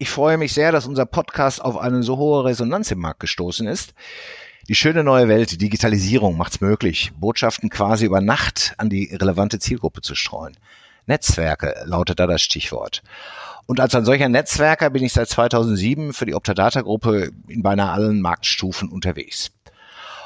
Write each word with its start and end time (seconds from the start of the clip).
Ich 0.00 0.10
freue 0.10 0.38
mich 0.38 0.54
sehr, 0.54 0.70
dass 0.70 0.86
unser 0.86 1.06
Podcast 1.06 1.60
auf 1.60 1.76
eine 1.76 2.04
so 2.04 2.18
hohe 2.18 2.44
Resonanz 2.44 2.92
im 2.92 3.00
Markt 3.00 3.18
gestoßen 3.18 3.66
ist. 3.66 3.94
Die 4.68 4.76
schöne 4.76 5.02
neue 5.02 5.26
Welt, 5.26 5.50
die 5.50 5.58
Digitalisierung 5.58 6.36
macht 6.36 6.52
es 6.52 6.60
möglich, 6.60 7.10
Botschaften 7.16 7.68
quasi 7.68 8.06
über 8.06 8.20
Nacht 8.20 8.74
an 8.78 8.90
die 8.90 9.12
relevante 9.12 9.58
Zielgruppe 9.58 10.00
zu 10.00 10.14
streuen. 10.14 10.56
Netzwerke 11.06 11.74
lautet 11.84 12.20
da 12.20 12.28
das 12.28 12.42
Stichwort. 12.42 13.02
Und 13.66 13.80
als 13.80 13.92
ein 13.96 14.04
solcher 14.04 14.28
Netzwerker 14.28 14.90
bin 14.90 15.02
ich 15.02 15.12
seit 15.12 15.30
2007 15.30 16.12
für 16.12 16.26
die 16.26 16.34
Optadata-Gruppe 16.36 17.32
in 17.48 17.64
beinahe 17.64 17.90
allen 17.90 18.20
Marktstufen 18.20 18.90
unterwegs. 18.90 19.50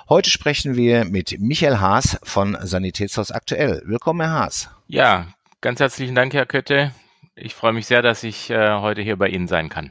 Heute 0.07 0.29
sprechen 0.29 0.77
wir 0.77 1.07
mit 1.07 1.41
Michael 1.41 1.79
Haas 1.79 2.19
von 2.23 2.59
Sanitätshaus 2.61 3.31
Aktuell. 3.31 3.81
Willkommen, 3.87 4.21
Herr 4.21 4.33
Haas. 4.33 4.69
Ja, 4.87 5.29
ganz 5.63 5.81
herzlichen 5.81 6.15
Dank, 6.15 6.35
Herr 6.35 6.45
Kötte. 6.45 6.93
Ich 7.45 7.57
freue 7.57 7.73
mich 7.73 7.87
sehr, 7.87 8.03
dass 8.03 8.23
ich 8.23 8.51
äh, 8.51 8.71
heute 8.79 9.03
hier 9.03 9.17
bei 9.17 9.27
Ihnen 9.27 9.49
sein 9.49 9.69
kann. 9.69 9.91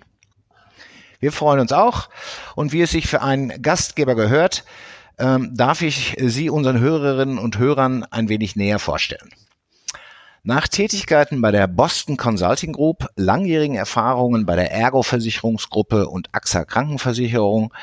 Wir 1.20 1.34
freuen 1.34 1.59
uns 1.59 1.73
auch. 1.73 2.08
Und 2.56 2.72
wie 2.72 2.81
es 2.81 2.92
sich 2.92 3.08
für 3.08 3.22
einen 3.22 3.62
Gastgeber 3.62 4.16
gehört, 4.16 4.64
ähm, 5.20 5.52
darf 5.53 5.81
ich 5.81 6.16
Sie 6.17 6.50
unseren 6.50 6.80
Hörerinnen 6.80 7.38
und 7.38 7.58
Hörern 7.58 8.06
ein 8.09 8.30
wenig 8.30 8.56
näher 8.56 8.80
vorstellen. 8.80 9.31
Nach 10.44 10.70
Tätigkeiten 10.70 11.42
bei 11.42 11.52
der 11.52 11.67
Boston 11.67 12.16
Consulting 12.16 12.72
Group, 12.72 13.08
langjährigen 13.17 13.75
Erfahrungen 13.75 14.45
bei 14.45 14.56
der 14.56 14.72
Ergo 14.72 15.03
Versicherungsgruppe 15.03 16.08
und 16.08 16.30
AXA 16.31 16.64
Krankenversicherung 16.64 17.73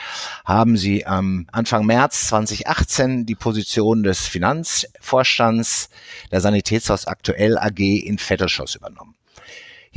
haben 0.46 0.78
sie 0.78 1.06
am 1.06 1.46
Anfang 1.52 1.84
März 1.84 2.28
2018 2.28 3.26
die 3.26 3.34
Position 3.34 4.02
des 4.02 4.26
Finanzvorstands 4.26 5.90
der 6.32 6.40
Sanitätshaus 6.40 7.06
Aktuell 7.06 7.58
AG 7.58 7.78
in 7.78 8.16
Vettelschoss 8.16 8.74
übernommen. 8.74 9.17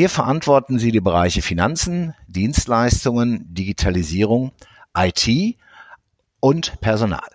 Hier 0.02 0.10
verantworten 0.10 0.80
sie 0.80 0.92
die 0.92 1.00
Bereiche 1.00 1.44
Finanzen, 1.44 2.16
Dienstleistungen, 2.26 3.46
Digitalisierung, 3.54 4.52
IT 4.98 5.58
und 6.40 6.82
Personal. 6.82 7.30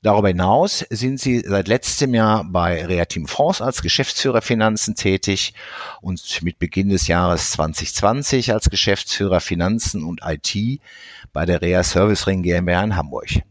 Darüber 0.00 0.28
hinaus 0.28 0.86
sind 0.88 1.20
Sie 1.20 1.40
seit 1.40 1.68
letztem 1.68 2.14
Jahr 2.14 2.44
bei 2.44 2.86
Reateam 2.86 3.26
France 3.26 3.62
als 3.62 3.82
Geschäftsführer 3.82 4.40
Finanzen 4.40 4.94
tätig 4.94 5.52
und 6.00 6.40
mit 6.40 6.58
Beginn 6.58 6.88
des 6.88 7.08
Jahres 7.08 7.50
2020 7.50 8.54
als 8.54 8.70
Geschäftsführer 8.70 9.40
Finanzen 9.40 10.02
und 10.02 10.22
IT 10.24 10.80
bei 11.34 11.44
der 11.44 11.60
Rea 11.60 11.84
Service 11.84 12.26
Ring 12.26 12.42
GmbH 12.42 12.84
in 12.84 12.96
Hamburg. 12.96 13.42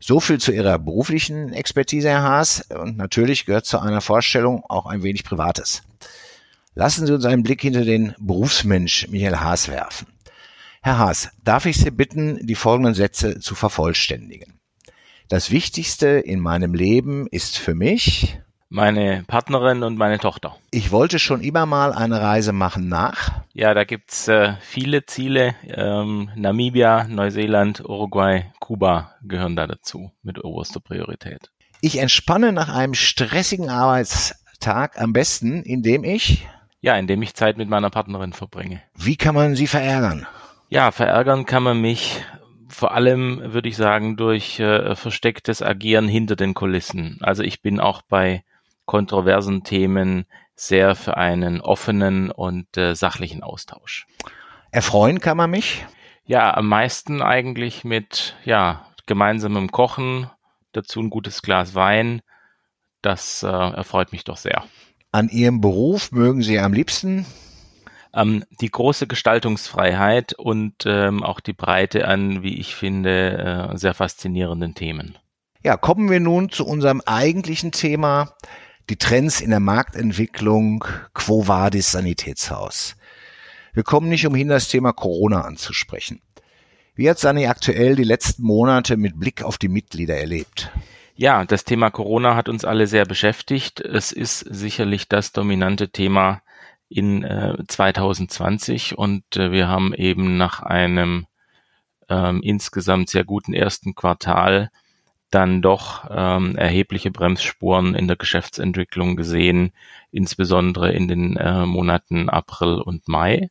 So 0.00 0.18
viel 0.18 0.40
zu 0.40 0.50
Ihrer 0.50 0.78
beruflichen 0.78 1.52
Expertise, 1.52 2.08
Herr 2.08 2.22
Haas. 2.22 2.62
Und 2.70 2.96
natürlich 2.96 3.44
gehört 3.44 3.66
zu 3.66 3.80
einer 3.80 4.00
Vorstellung 4.00 4.64
auch 4.66 4.86
ein 4.86 5.02
wenig 5.02 5.24
Privates. 5.24 5.82
Lassen 6.76 7.06
Sie 7.06 7.12
uns 7.12 7.24
einen 7.24 7.44
Blick 7.44 7.62
hinter 7.62 7.84
den 7.84 8.14
Berufsmensch 8.18 9.06
Michael 9.08 9.36
Haas 9.36 9.68
werfen. 9.68 10.08
Herr 10.82 10.98
Haas, 10.98 11.30
darf 11.44 11.66
ich 11.66 11.76
Sie 11.78 11.90
bitten, 11.90 12.44
die 12.46 12.56
folgenden 12.56 12.94
Sätze 12.94 13.38
zu 13.38 13.54
vervollständigen? 13.54 14.58
Das 15.28 15.52
Wichtigste 15.52 16.08
in 16.08 16.40
meinem 16.40 16.74
Leben 16.74 17.28
ist 17.28 17.58
für 17.58 17.74
mich 17.74 18.38
meine 18.68 19.22
Partnerin 19.28 19.84
und 19.84 19.96
meine 19.96 20.18
Tochter. 20.18 20.56
Ich 20.72 20.90
wollte 20.90 21.20
schon 21.20 21.42
immer 21.42 21.64
mal 21.64 21.92
eine 21.92 22.20
Reise 22.20 22.52
machen 22.52 22.88
nach. 22.88 23.44
Ja, 23.52 23.72
da 23.72 23.84
gibt's 23.84 24.26
äh, 24.26 24.54
viele 24.60 25.06
Ziele. 25.06 25.54
Ähm, 25.68 26.30
Namibia, 26.34 27.04
Neuseeland, 27.04 27.84
Uruguay, 27.84 28.46
Kuba 28.58 29.14
gehören 29.22 29.54
da 29.54 29.68
dazu 29.68 30.10
mit 30.24 30.42
oberster 30.42 30.80
Priorität. 30.80 31.52
Ich 31.82 31.98
entspanne 31.98 32.52
nach 32.52 32.68
einem 32.68 32.94
stressigen 32.94 33.70
Arbeitstag 33.70 35.00
am 35.00 35.12
besten, 35.12 35.62
indem 35.62 36.02
ich 36.02 36.48
ja, 36.84 36.98
indem 36.98 37.22
ich 37.22 37.32
Zeit 37.32 37.56
mit 37.56 37.70
meiner 37.70 37.88
Partnerin 37.88 38.34
verbringe. 38.34 38.82
Wie 38.94 39.16
kann 39.16 39.34
man 39.34 39.56
sie 39.56 39.66
verärgern? 39.66 40.26
Ja, 40.68 40.90
verärgern 40.90 41.46
kann 41.46 41.62
man 41.62 41.80
mich 41.80 42.22
vor 42.68 42.92
allem, 42.92 43.40
würde 43.54 43.70
ich 43.70 43.76
sagen, 43.78 44.18
durch 44.18 44.60
äh, 44.60 44.94
verstecktes 44.94 45.62
Agieren 45.62 46.08
hinter 46.08 46.36
den 46.36 46.52
Kulissen. 46.52 47.16
Also 47.22 47.42
ich 47.42 47.62
bin 47.62 47.80
auch 47.80 48.02
bei 48.02 48.44
kontroversen 48.84 49.64
Themen 49.64 50.26
sehr 50.56 50.94
für 50.94 51.16
einen 51.16 51.62
offenen 51.62 52.30
und 52.30 52.76
äh, 52.76 52.94
sachlichen 52.94 53.42
Austausch. 53.42 54.06
Erfreuen 54.70 55.20
kann 55.20 55.38
man 55.38 55.50
mich? 55.50 55.86
Ja, 56.26 56.52
am 56.54 56.68
meisten 56.68 57.22
eigentlich 57.22 57.84
mit 57.84 58.36
ja, 58.44 58.84
gemeinsamem 59.06 59.70
Kochen, 59.70 60.30
dazu 60.72 61.00
ein 61.00 61.08
gutes 61.08 61.40
Glas 61.40 61.74
Wein. 61.74 62.20
Das 63.00 63.42
äh, 63.42 63.46
erfreut 63.46 64.12
mich 64.12 64.24
doch 64.24 64.36
sehr. 64.36 64.64
An 65.14 65.28
Ihrem 65.28 65.60
Beruf 65.60 66.10
mögen 66.10 66.42
Sie 66.42 66.58
am 66.58 66.72
liebsten? 66.72 67.24
Ähm, 68.12 68.42
die 68.60 68.68
große 68.68 69.06
Gestaltungsfreiheit 69.06 70.32
und 70.32 70.86
ähm, 70.86 71.22
auch 71.22 71.38
die 71.38 71.52
Breite 71.52 72.08
an, 72.08 72.42
wie 72.42 72.58
ich 72.58 72.74
finde, 72.74 73.70
äh, 73.72 73.78
sehr 73.78 73.94
faszinierenden 73.94 74.74
Themen. 74.74 75.16
Ja, 75.62 75.76
kommen 75.76 76.10
wir 76.10 76.18
nun 76.18 76.50
zu 76.50 76.66
unserem 76.66 77.00
eigentlichen 77.06 77.70
Thema, 77.70 78.34
die 78.90 78.96
Trends 78.96 79.40
in 79.40 79.50
der 79.50 79.60
Marktentwicklung 79.60 80.84
Quo 81.14 81.46
Vadis 81.46 81.92
Sanitätshaus. 81.92 82.96
Wir 83.72 83.84
kommen 83.84 84.08
nicht 84.08 84.26
umhin, 84.26 84.48
das 84.48 84.66
Thema 84.66 84.92
Corona 84.92 85.42
anzusprechen. 85.42 86.22
Wie 86.96 87.08
hat 87.08 87.20
Sani 87.20 87.46
aktuell 87.46 87.94
die 87.94 88.02
letzten 88.02 88.42
Monate 88.42 88.96
mit 88.96 89.20
Blick 89.20 89.44
auf 89.44 89.58
die 89.58 89.68
Mitglieder 89.68 90.16
erlebt? 90.16 90.72
Ja, 91.16 91.44
das 91.44 91.64
Thema 91.64 91.90
Corona 91.90 92.34
hat 92.34 92.48
uns 92.48 92.64
alle 92.64 92.88
sehr 92.88 93.04
beschäftigt. 93.04 93.80
Es 93.80 94.10
ist 94.10 94.40
sicherlich 94.40 95.08
das 95.08 95.30
dominante 95.30 95.90
Thema 95.90 96.42
in 96.88 97.22
äh, 97.22 97.56
2020 97.68 98.98
und 98.98 99.36
äh, 99.36 99.52
wir 99.52 99.68
haben 99.68 99.94
eben 99.94 100.36
nach 100.36 100.60
einem 100.62 101.26
ähm, 102.08 102.42
insgesamt 102.42 103.10
sehr 103.10 103.24
guten 103.24 103.54
ersten 103.54 103.94
Quartal 103.94 104.70
dann 105.30 105.62
doch 105.62 106.04
ähm, 106.10 106.56
erhebliche 106.56 107.12
Bremsspuren 107.12 107.94
in 107.94 108.08
der 108.08 108.16
Geschäftsentwicklung 108.16 109.14
gesehen, 109.14 109.72
insbesondere 110.10 110.92
in 110.92 111.06
den 111.06 111.36
äh, 111.36 111.64
Monaten 111.64 112.28
April 112.28 112.80
und 112.80 113.06
Mai. 113.06 113.50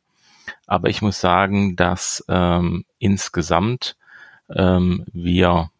Aber 0.66 0.90
ich 0.90 1.00
muss 1.00 1.18
sagen, 1.18 1.76
dass 1.76 2.22
ähm, 2.28 2.84
insgesamt 2.98 3.96
ähm, 4.54 5.06
wir 5.12 5.70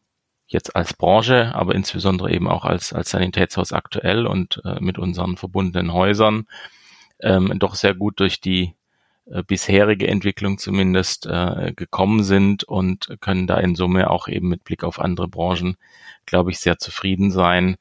jetzt 0.54 0.74
als 0.74 0.94
Branche, 0.94 1.54
aber 1.54 1.74
insbesondere 1.74 2.32
eben 2.32 2.48
auch 2.48 2.64
als, 2.64 2.94
als 2.94 3.10
Sanitätshaus 3.10 3.72
aktuell 3.72 4.26
und 4.26 4.62
äh, 4.64 4.80
mit 4.80 4.98
unseren 4.98 5.36
verbundenen 5.36 5.92
Häusern 5.92 6.46
ähm, 7.20 7.52
doch 7.58 7.74
sehr 7.74 7.94
gut 7.94 8.20
durch 8.20 8.40
die 8.40 8.74
äh, 9.26 9.42
bisherige 9.42 10.08
Entwicklung 10.08 10.58
zumindest 10.58 11.26
äh, 11.26 11.72
gekommen 11.76 12.22
sind 12.22 12.64
und 12.64 13.16
können 13.20 13.46
da 13.46 13.58
in 13.58 13.74
Summe 13.74 14.08
auch 14.10 14.28
eben 14.28 14.48
mit 14.48 14.64
Blick 14.64 14.84
auf 14.84 15.00
andere 15.00 15.28
Branchen, 15.28 15.76
glaube 16.24 16.50
ich, 16.50 16.58
sehr 16.58 16.78
zufrieden 16.78 17.30
sein, 17.30 17.76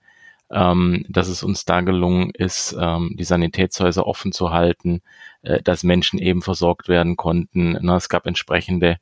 ähm, 0.54 1.06
dass 1.10 1.28
es 1.28 1.44
uns 1.44 1.66
da 1.66 1.82
gelungen 1.82 2.30
ist, 2.32 2.76
ähm, 2.80 3.16
die 3.18 3.24
Sanitätshäuser 3.24 4.06
offen 4.06 4.32
zu 4.32 4.52
halten, 4.52 5.02
äh, 5.42 5.62
dass 5.62 5.84
Menschen 5.84 6.20
eben 6.20 6.42
versorgt 6.42 6.88
werden 6.88 7.18
konnten. 7.18 7.78
Na, 7.82 7.96
es 7.98 8.08
gab 8.08 8.28
entsprechende 8.28 8.98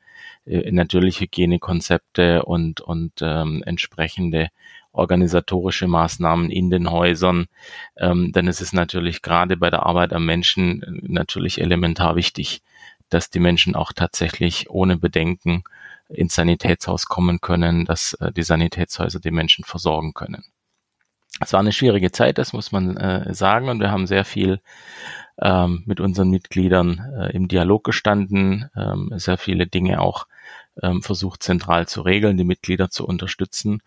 äh, 0.46 0.72
natürlich 0.72 1.20
Hygienekonzepte 1.20 2.46
und, 2.46 2.82
und 2.82 3.14
ähm, 3.22 3.64
entsprechende 3.66 4.50
organisatorische 4.94 5.88
Maßnahmen 5.88 6.50
in 6.50 6.70
den 6.70 6.90
Häusern. 6.90 7.48
Ähm, 7.98 8.32
denn 8.32 8.48
es 8.48 8.62
ist 8.62 8.74
natürlich 8.74 9.22
gerade 9.22 9.58
bei 9.58 9.70
der 9.70 9.86
Arbeit 9.86 10.14
am 10.14 10.26
Menschen 10.26 10.84
äh, 10.84 10.88
natürlich 11.04 11.60
elementar 11.60 12.16
wichtig, 12.16 12.62
dass 13.10 13.30
die 13.30 13.40
Menschen 13.40 13.76
auch 13.76 13.92
tatsächlich 13.92 14.70
ohne 14.70 14.98
Bedenken 14.98 15.64
ins 16.08 16.36
Sanitätshaus 16.36 17.06
kommen 17.08 17.42
können, 17.42 17.86
dass 17.86 18.14
äh, 18.16 18.32
die 18.32 18.44
Sanitätshäuser 18.44 19.20
die 19.20 19.32
Menschen 19.32 19.66
versorgen 19.66 20.14
können. 20.14 20.46
Es 21.42 21.54
war 21.54 21.60
eine 21.60 21.72
schwierige 21.72 22.12
Zeit, 22.12 22.38
das 22.38 22.54
muss 22.54 22.72
man 22.72 22.98
äh, 22.98 23.34
sagen, 23.34 23.70
und 23.70 23.80
wir 23.80 23.92
haben 23.92 24.08
sehr 24.08 24.26
viel 24.26 24.62
ähm, 25.42 25.84
mit 25.86 26.00
unseren 26.00 26.30
Mitgliedern 26.30 27.00
äh, 27.20 27.32
im 27.36 27.48
Dialog 27.48 27.84
gestanden, 27.84 28.70
ähm, 28.76 29.12
sehr 29.16 29.38
viele 29.38 29.68
Dinge 29.68 30.00
auch 30.02 30.28
ähm, 30.82 31.02
versucht 31.02 31.44
zentral 31.44 31.88
zu 31.88 32.02
regeln, 32.02 32.38
die 32.38 32.44
Mitglieder 32.44 32.90
zu 32.90 33.06
unterstützen. 33.06 33.82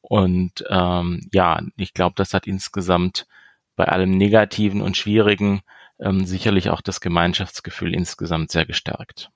Und 0.00 0.64
ähm, 0.68 1.28
ja, 1.32 1.60
ich 1.76 1.94
glaube, 1.94 2.14
das 2.16 2.34
hat 2.34 2.46
insgesamt 2.46 3.26
bei 3.74 3.86
allem 3.86 4.10
Negativen 4.10 4.82
und 4.82 4.96
Schwierigen 4.96 5.62
ähm, 6.00 6.26
sicherlich 6.26 6.70
auch 6.70 6.80
das 6.80 7.00
Gemeinschaftsgefühl 7.00 7.94
insgesamt 7.94 8.50
sehr 8.50 8.66
gestärkt. 8.66 9.30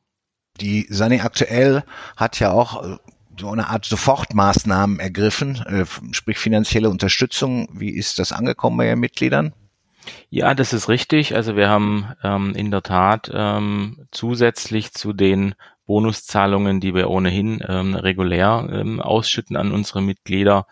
Die 0.60 0.86
Sani 0.90 1.20
aktuell 1.20 1.84
hat 2.16 2.38
ja 2.38 2.52
auch 2.52 2.84
äh, 2.84 2.96
so 3.38 3.50
eine 3.50 3.68
Art 3.68 3.84
Sofortmaßnahmen 3.84 5.00
ergriffen, 5.00 5.56
äh, 5.66 5.84
sprich 6.12 6.38
finanzielle 6.38 6.90
Unterstützung. 6.90 7.68
Wie 7.72 7.90
ist 7.90 8.18
das 8.18 8.32
angekommen 8.32 8.76
bei 8.76 8.86
Ihren 8.88 9.00
Mitgliedern? 9.00 9.52
Ja, 10.30 10.54
das 10.54 10.72
ist 10.72 10.88
richtig. 10.88 11.34
Also 11.34 11.56
wir 11.56 11.68
haben 11.68 12.12
ähm, 12.22 12.54
in 12.54 12.70
der 12.70 12.82
Tat 12.82 13.30
ähm, 13.32 14.06
zusätzlich 14.10 14.92
zu 14.92 15.12
den 15.12 15.54
Bonuszahlungen, 15.86 16.80
die 16.80 16.94
wir 16.94 17.10
ohnehin 17.10 17.62
ähm, 17.66 17.94
regulär 17.94 18.68
ähm, 18.70 19.00
ausschütten 19.00 19.56
an 19.56 19.72
unsere 19.72 20.00
Mitglieder, 20.00 20.66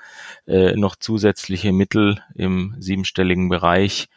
äh, 0.47 0.77
noch 0.77 0.97
zusätzliche 0.97 1.73
Mittel 1.73 2.23
im 2.35 2.75
siebenstelligen 2.79 3.49
Bereich 3.49 4.09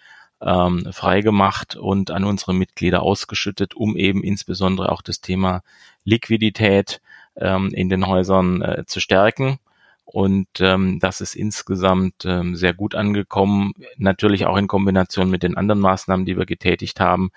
ähm, 0.42 0.88
freigemacht 0.92 1.76
und 1.76 2.12
an 2.12 2.24
unsere 2.24 2.54
Mitglieder 2.54 3.02
ausgeschüttet, 3.02 3.76
um 3.76 3.98
eben 3.98 4.24
insbesondere 4.24 4.92
auch 4.92 5.02
das 5.02 5.22
Thema 5.22 5.62
Liquidität 6.04 7.02
ähm, 7.36 7.70
in 7.70 7.90
den 7.90 8.08
Häusern 8.08 8.62
äh, 8.62 8.84
zu 8.86 9.00
stärken. 9.00 9.60
Und 10.06 10.48
ähm, 10.60 11.00
das 11.00 11.22
ist 11.22 11.34
insgesamt 11.34 12.26
ähm, 12.26 12.56
sehr 12.56 12.74
gut 12.74 12.94
angekommen, 12.94 13.74
natürlich 13.98 14.46
auch 14.46 14.58
in 14.58 14.68
Kombination 14.68 15.30
mit 15.30 15.44
den 15.44 15.58
anderen 15.58 15.80
Maßnahmen, 15.80 16.26
die 16.26 16.38
wir 16.38 16.46
getätigt 16.46 17.00
haben. 17.00 17.32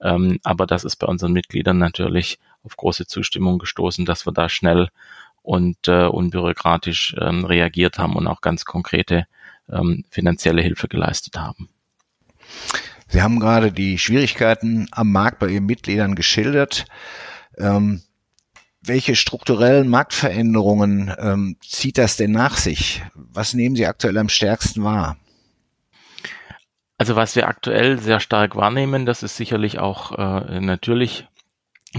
Ähm, 0.00 0.38
aber 0.42 0.66
das 0.66 0.84
ist 0.84 0.96
bei 0.96 1.06
unseren 1.06 1.32
Mitgliedern 1.32 1.78
natürlich 1.78 2.38
auf 2.64 2.76
große 2.76 3.06
Zustimmung 3.06 3.58
gestoßen, 3.58 4.04
dass 4.04 4.26
wir 4.26 4.32
da 4.32 4.48
schnell 4.48 4.88
und 5.42 5.88
äh, 5.88 6.06
unbürokratisch 6.06 7.16
ähm, 7.20 7.44
reagiert 7.44 7.98
haben 7.98 8.16
und 8.16 8.26
auch 8.26 8.40
ganz 8.40 8.64
konkrete 8.64 9.26
ähm, 9.70 10.04
finanzielle 10.10 10.60
Hilfe 10.60 10.88
geleistet 10.88 11.38
haben. 11.38 11.68
Sie 13.06 13.22
haben 13.22 13.40
gerade 13.40 13.72
die 13.72 13.96
Schwierigkeiten 13.96 14.88
am 14.90 15.12
Markt 15.12 15.38
bei 15.38 15.48
Ihren 15.48 15.64
Mitgliedern 15.66 16.14
geschildert. 16.14 16.84
Ähm, 17.56 18.02
welche 18.80 19.16
strukturellen 19.16 19.88
Marktveränderungen 19.88 21.14
ähm, 21.18 21.56
zieht 21.60 21.98
das 21.98 22.16
denn 22.16 22.32
nach 22.32 22.56
sich? 22.56 23.02
Was 23.14 23.54
nehmen 23.54 23.76
Sie 23.76 23.86
aktuell 23.86 24.18
am 24.18 24.28
stärksten 24.28 24.84
wahr? 24.84 25.16
Also 26.96 27.14
was 27.14 27.36
wir 27.36 27.46
aktuell 27.46 27.98
sehr 27.98 28.20
stark 28.20 28.56
wahrnehmen, 28.56 29.06
das 29.06 29.22
ist 29.22 29.36
sicherlich 29.36 29.78
auch 29.78 30.12
äh, 30.18 30.60
natürlich 30.60 31.26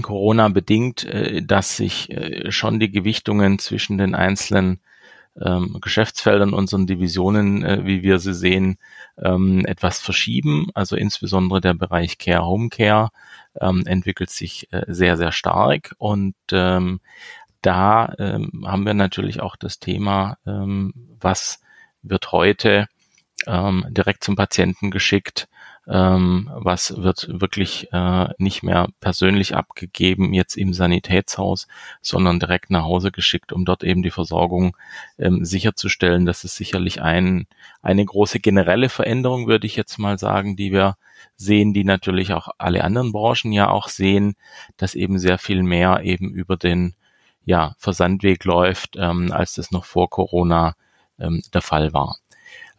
Corona 0.02 0.48
bedingt, 0.48 1.04
äh, 1.04 1.42
dass 1.42 1.76
sich 1.76 2.10
äh, 2.10 2.50
schon 2.52 2.80
die 2.80 2.90
Gewichtungen 2.90 3.58
zwischen 3.58 3.98
den 3.98 4.14
einzelnen 4.14 4.80
ähm, 5.40 5.78
Geschäftsfeldern, 5.80 6.52
unseren 6.52 6.86
Divisionen, 6.86 7.64
äh, 7.64 7.84
wie 7.84 8.02
wir 8.02 8.18
sie 8.18 8.34
sehen, 8.34 8.78
ähm, 9.18 9.64
etwas 9.64 9.98
verschieben. 10.00 10.68
Also 10.74 10.96
insbesondere 10.96 11.60
der 11.60 11.74
Bereich 11.74 12.18
Care 12.18 12.44
Home 12.44 12.68
Care 12.68 13.10
ähm, 13.60 13.86
entwickelt 13.86 14.30
sich 14.30 14.72
äh, 14.72 14.84
sehr, 14.88 15.16
sehr 15.16 15.32
stark. 15.32 15.94
Und 15.98 16.34
ähm, 16.52 17.00
da 17.62 18.14
ähm, 18.18 18.64
haben 18.66 18.86
wir 18.86 18.94
natürlich 18.94 19.40
auch 19.40 19.56
das 19.56 19.78
Thema, 19.78 20.38
ähm, 20.46 20.92
was 21.20 21.60
wird 22.02 22.32
heute 22.32 22.88
ähm, 23.46 23.86
direkt 23.90 24.24
zum 24.24 24.36
Patienten 24.36 24.90
geschickt, 24.90 25.48
ähm, 25.90 26.48
was 26.54 26.96
wird 27.02 27.26
wirklich 27.40 27.92
äh, 27.92 28.28
nicht 28.38 28.62
mehr 28.62 28.88
persönlich 29.00 29.56
abgegeben 29.56 30.32
jetzt 30.32 30.56
im 30.56 30.72
Sanitätshaus, 30.72 31.66
sondern 32.00 32.38
direkt 32.38 32.70
nach 32.70 32.84
Hause 32.84 33.10
geschickt, 33.10 33.52
um 33.52 33.64
dort 33.64 33.82
eben 33.82 34.02
die 34.02 34.12
Versorgung 34.12 34.76
ähm, 35.18 35.44
sicherzustellen. 35.44 36.26
Das 36.26 36.44
ist 36.44 36.54
sicherlich 36.54 37.02
ein, 37.02 37.48
eine 37.82 38.04
große 38.04 38.38
generelle 38.38 38.88
Veränderung, 38.88 39.48
würde 39.48 39.66
ich 39.66 39.74
jetzt 39.74 39.98
mal 39.98 40.16
sagen, 40.16 40.54
die 40.54 40.70
wir 40.72 40.96
sehen, 41.36 41.74
die 41.74 41.84
natürlich 41.84 42.32
auch 42.34 42.48
alle 42.56 42.84
anderen 42.84 43.10
Branchen 43.10 43.50
ja 43.50 43.68
auch 43.68 43.88
sehen, 43.88 44.36
dass 44.76 44.94
eben 44.94 45.18
sehr 45.18 45.38
viel 45.38 45.64
mehr 45.64 46.02
eben 46.04 46.30
über 46.30 46.56
den 46.56 46.94
ja, 47.44 47.74
Versandweg 47.78 48.44
läuft, 48.44 48.96
ähm, 48.96 49.32
als 49.32 49.54
das 49.54 49.72
noch 49.72 49.84
vor 49.84 50.08
Corona 50.08 50.76
ähm, 51.18 51.42
der 51.52 51.62
Fall 51.62 51.92
war. 51.92 52.19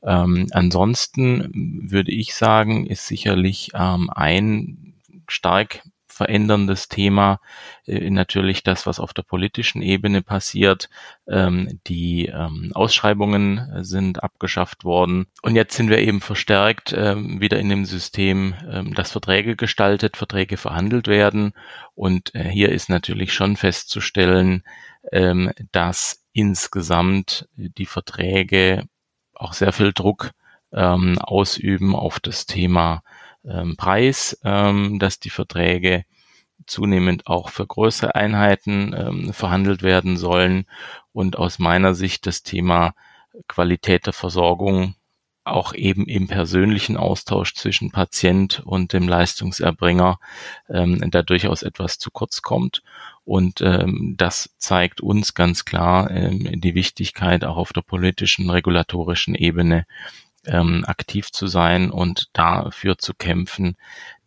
Ähm, 0.03 0.47
ansonsten 0.51 1.87
würde 1.89 2.11
ich 2.11 2.33
sagen, 2.35 2.85
ist 2.85 3.07
sicherlich 3.07 3.71
ähm, 3.73 4.09
ein 4.09 4.95
stark 5.27 5.81
veränderndes 6.21 6.87
Thema 6.87 7.39
äh, 7.87 8.09
natürlich 8.09 8.63
das, 8.63 8.85
was 8.85 8.99
auf 8.99 9.13
der 9.13 9.23
politischen 9.23 9.81
Ebene 9.81 10.21
passiert. 10.21 10.89
Ähm, 11.27 11.79
die 11.87 12.27
ähm, 12.27 12.71
Ausschreibungen 12.75 13.83
sind 13.83 14.21
abgeschafft 14.21 14.83
worden 14.83 15.25
und 15.41 15.55
jetzt 15.55 15.75
sind 15.75 15.89
wir 15.89 15.97
eben 15.99 16.21
verstärkt 16.21 16.93
ähm, 16.95 17.41
wieder 17.41 17.59
in 17.59 17.69
dem 17.69 17.85
System, 17.85 18.53
ähm, 18.69 18.93
dass 18.93 19.11
Verträge 19.11 19.55
gestaltet, 19.55 20.17
Verträge 20.17 20.57
verhandelt 20.57 21.07
werden 21.07 21.53
und 21.95 22.35
äh, 22.35 22.43
hier 22.43 22.69
ist 22.69 22.89
natürlich 22.89 23.33
schon 23.33 23.55
festzustellen, 23.55 24.63
ähm, 25.11 25.51
dass 25.71 26.23
insgesamt 26.33 27.47
die 27.55 27.85
Verträge 27.85 28.85
auch 29.41 29.53
sehr 29.53 29.73
viel 29.73 29.93
Druck 29.93 30.31
ähm, 30.71 31.19
ausüben 31.19 31.95
auf 31.95 32.19
das 32.19 32.45
Thema 32.45 33.03
ähm, 33.45 33.75
Preis, 33.75 34.39
ähm, 34.43 34.99
dass 34.99 35.19
die 35.19 35.29
Verträge 35.29 36.05
zunehmend 36.67 37.27
auch 37.27 37.49
für 37.49 37.65
größere 37.65 38.15
Einheiten 38.15 38.93
ähm, 38.97 39.33
verhandelt 39.33 39.81
werden 39.81 40.17
sollen 40.17 40.65
und 41.11 41.37
aus 41.37 41.59
meiner 41.59 41.95
Sicht 41.95 42.25
das 42.27 42.43
Thema 42.43 42.93
Qualität 43.47 44.05
der 44.05 44.13
Versorgung 44.13 44.95
auch 45.43 45.73
eben 45.73 46.05
im 46.05 46.27
persönlichen 46.27 46.97
Austausch 46.97 47.55
zwischen 47.55 47.91
Patient 47.91 48.61
und 48.63 48.93
dem 48.93 49.07
Leistungserbringer 49.07 50.19
ähm, 50.69 51.09
da 51.09 51.23
durchaus 51.23 51.63
etwas 51.63 51.97
zu 51.97 52.11
kurz 52.11 52.41
kommt. 52.43 52.83
Und 53.23 53.61
ähm, 53.61 54.15
das 54.17 54.55
zeigt 54.57 55.01
uns 55.01 55.33
ganz 55.33 55.63
klar 55.65 56.09
ähm, 56.11 56.59
die 56.59 56.75
Wichtigkeit 56.75 57.43
auch 57.45 57.57
auf 57.57 57.73
der 57.73 57.81
politischen, 57.81 58.49
regulatorischen 58.49 59.35
Ebene 59.35 59.85
ähm, 60.45 60.83
aktiv 60.85 61.31
zu 61.31 61.47
sein 61.47 61.91
und 61.91 62.29
dafür 62.33 62.97
zu 62.97 63.13
kämpfen, 63.13 63.77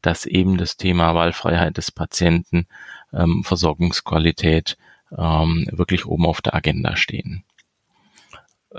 dass 0.00 0.26
eben 0.26 0.58
das 0.58 0.76
Thema 0.76 1.14
Wahlfreiheit 1.14 1.76
des 1.76 1.90
Patienten, 1.90 2.66
ähm, 3.12 3.42
Versorgungsqualität 3.42 4.76
ähm, 5.16 5.66
wirklich 5.72 6.06
oben 6.06 6.26
auf 6.26 6.40
der 6.40 6.54
Agenda 6.54 6.96
stehen. 6.96 7.44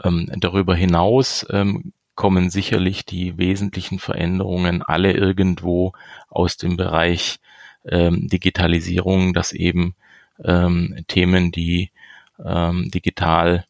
Ähm, 0.04 0.30
darüber 0.38 0.76
hinaus 0.76 1.46
ähm, 1.50 1.94
kommen 2.16 2.50
sicherlich 2.50 3.06
die 3.06 3.38
wesentlichen 3.38 4.00
Veränderungen 4.00 4.82
alle 4.82 5.12
irgendwo 5.12 5.94
aus 6.30 6.58
dem 6.58 6.78
Bereich 6.78 7.40
ähm, 7.86 8.28
Digitalisierung, 8.28 9.34
dass 9.34 9.52
eben 9.52 9.96
ähm, 10.44 11.04
Themen, 11.08 11.52
die 11.52 11.92
ähm, 12.44 12.90
digital 12.92 13.66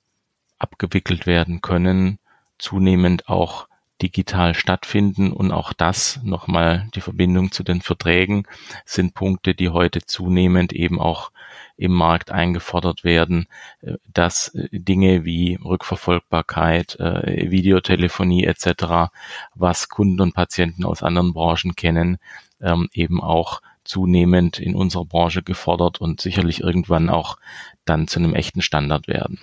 abgewickelt 0.58 1.26
werden 1.28 1.62
können, 1.62 2.20
zunehmend 2.58 3.30
auch 3.30 3.68
digital 4.02 4.56
stattfinden 4.56 5.32
und 5.32 5.52
auch 5.52 5.72
das 5.72 6.20
nochmal 6.24 6.90
die 6.96 7.02
Verbindung 7.02 7.52
zu 7.52 7.64
den 7.64 7.82
Verträgen 7.82 8.44
sind 8.86 9.14
Punkte, 9.14 9.56
die 9.56 9.70
heute 9.70 10.02
zunehmend 10.02 10.74
eben 10.74 11.00
auch 11.00 11.32
im 11.78 11.94
Markt 11.94 12.32
eingefordert 12.32 13.04
werden, 13.04 13.48
äh, 13.82 13.94
dass 14.14 14.50
äh, 14.50 14.68
Dinge 14.72 15.26
wie 15.26 15.56
Rückverfolgbarkeit, 15.64 17.00
äh, 17.00 17.52
Videotelefonie 17.52 18.46
etc., 18.46 19.12
was 19.56 19.90
Kunden 19.90 20.22
und 20.22 20.34
Patienten 20.34 20.86
aus 20.86 21.04
anderen 21.04 21.34
Branchen 21.34 21.76
kennen, 21.76 22.18
ähm, 22.62 22.90
eben 22.94 23.22
auch 23.22 23.62
zunehmend 23.86 24.60
in 24.60 24.75
unserer 24.75 25.06
Branche 25.06 25.44
gefordert 25.44 26.01
und 26.01 26.22
sicherlich 26.22 26.62
irgendwann 26.62 27.10
auch 27.10 27.38
dann 27.86 28.08
zu 28.08 28.20
einem 28.20 28.36
echten 28.36 28.62
Standard 28.62 29.08
werden. 29.08 29.39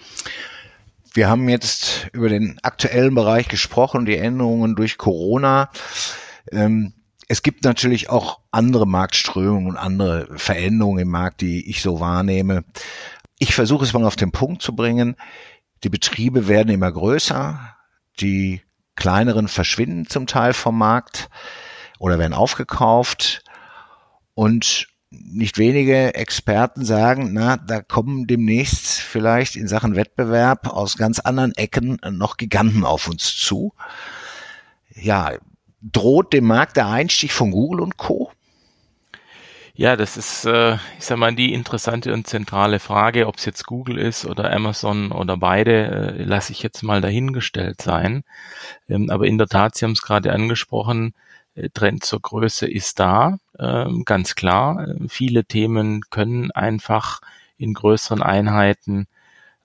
Wir 1.14 1.28
haben 1.28 1.49
jetzt 1.49 2.08
über 2.12 2.28
den 2.28 2.58
aktuellen 2.62 3.14
Bereich 3.14 3.49
gesprochen, 3.49 4.06
die 4.06 4.16
Änderungen 4.16 4.76
durch 4.76 4.99
Corona. 4.99 5.70
Ähm, 6.50 6.94
es 7.28 7.42
gibt 7.42 7.64
natürlich 7.64 8.11
auch 8.11 8.40
andere 8.50 8.87
Marktströmungen 8.87 9.70
und 9.70 9.76
andere 9.76 10.28
Veränderungen 10.37 11.00
im 11.00 11.08
Markt, 11.08 11.40
die 11.40 11.68
ich 11.68 11.82
so 11.82 12.00
wahrnehme. 12.00 12.64
Ich 13.38 13.54
versuche 13.54 13.84
es 13.84 13.92
mal 13.92 14.04
auf 14.04 14.16
den 14.16 14.32
Punkt 14.32 14.62
zu 14.62 14.75
bringen. 14.75 15.16
Die 15.84 15.88
Betriebe 15.88 16.49
werden 16.49 16.68
immer 16.68 16.90
größer, 16.90 17.76
die 18.20 18.62
kleineren 18.96 19.49
verschwinden 19.49 20.06
zum 20.06 20.26
Teil 20.26 20.52
vom 20.52 20.78
Markt 20.78 21.28
oder 21.99 22.18
werden 22.18 22.34
aufgekauft. 22.34 23.42
Und 24.34 24.88
nicht 25.10 25.58
wenige 25.58 26.14
Experten 26.14 26.84
sagen, 26.84 27.32
na, 27.32 27.58
da 27.58 27.82
kommen 27.82 28.26
demnächst 28.26 29.00
vielleicht 29.00 29.56
in 29.56 29.68
Sachen 29.68 29.94
Wettbewerb 29.94 30.68
aus 30.68 30.96
ganz 30.96 31.20
anderen 31.20 31.54
Ecken 31.54 31.98
noch 32.10 32.38
Giganten 32.38 32.84
auf 32.84 33.08
uns 33.08 33.36
zu. 33.36 33.74
Ja, 34.94 35.32
droht 35.82 36.32
dem 36.32 36.46
Markt 36.46 36.76
der 36.76 36.88
Einstieg 36.88 37.32
von 37.32 37.50
Google 37.50 37.80
und 37.80 37.96
Co? 37.98 38.30
Ja, 39.74 39.96
das 39.96 40.18
ist, 40.18 40.44
äh, 40.44 40.74
ich 40.98 41.04
sag 41.06 41.16
mal, 41.16 41.34
die 41.34 41.54
interessante 41.54 42.12
und 42.12 42.26
zentrale 42.26 42.78
Frage, 42.78 43.26
ob 43.26 43.36
es 43.36 43.46
jetzt 43.46 43.66
Google 43.66 43.98
ist 43.98 44.26
oder 44.26 44.52
Amazon 44.52 45.12
oder 45.12 45.38
beide, 45.38 46.16
äh, 46.18 46.22
lasse 46.24 46.52
ich 46.52 46.62
jetzt 46.62 46.82
mal 46.82 47.00
dahingestellt 47.00 47.80
sein. 47.80 48.22
Ähm, 48.88 49.08
aber 49.08 49.26
in 49.26 49.38
der 49.38 49.46
Tat, 49.46 49.74
Sie 49.74 49.86
haben 49.86 49.92
es 49.92 50.02
gerade 50.02 50.32
angesprochen, 50.32 51.14
Trend 51.75 52.04
zur 52.04 52.21
Größe 52.21 52.66
ist 52.66 52.99
da, 52.99 53.38
ähm, 53.59 54.04
ganz 54.04 54.35
klar. 54.35 54.87
Viele 55.09 55.44
Themen 55.44 56.02
können 56.11 56.50
einfach 56.50 57.21
in 57.56 57.75
größeren 57.75 58.23
Einheiten 58.23 59.06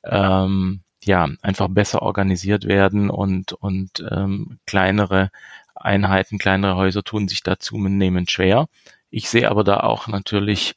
ähm, 0.04 0.82
ja 1.04 1.30
einfach 1.42 1.68
besser 1.70 2.02
organisiert 2.02 2.66
werden 2.66 3.10
und 3.10 3.54
und 3.54 4.06
ähm, 4.12 4.60
kleinere 4.66 5.32
Einheiten, 5.76 6.38
kleinere 6.38 6.76
Häuser 6.76 7.04
tun 7.04 7.28
sich 7.28 7.44
da 7.44 7.60
zunehmend 7.60 8.32
schwer. 8.32 8.68
Ich 9.10 9.30
sehe 9.30 9.50
aber 9.50 9.64
da 9.64 9.82
auch 9.82 10.08
natürlich 10.08 10.76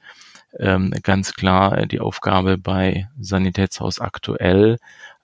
ähm, 0.58 0.92
ganz 1.02 1.34
klar 1.34 1.86
die 1.86 2.00
Aufgabe 2.00 2.58
bei 2.58 3.08
Sanitätshaus 3.20 4.00
aktuell, 4.00 4.78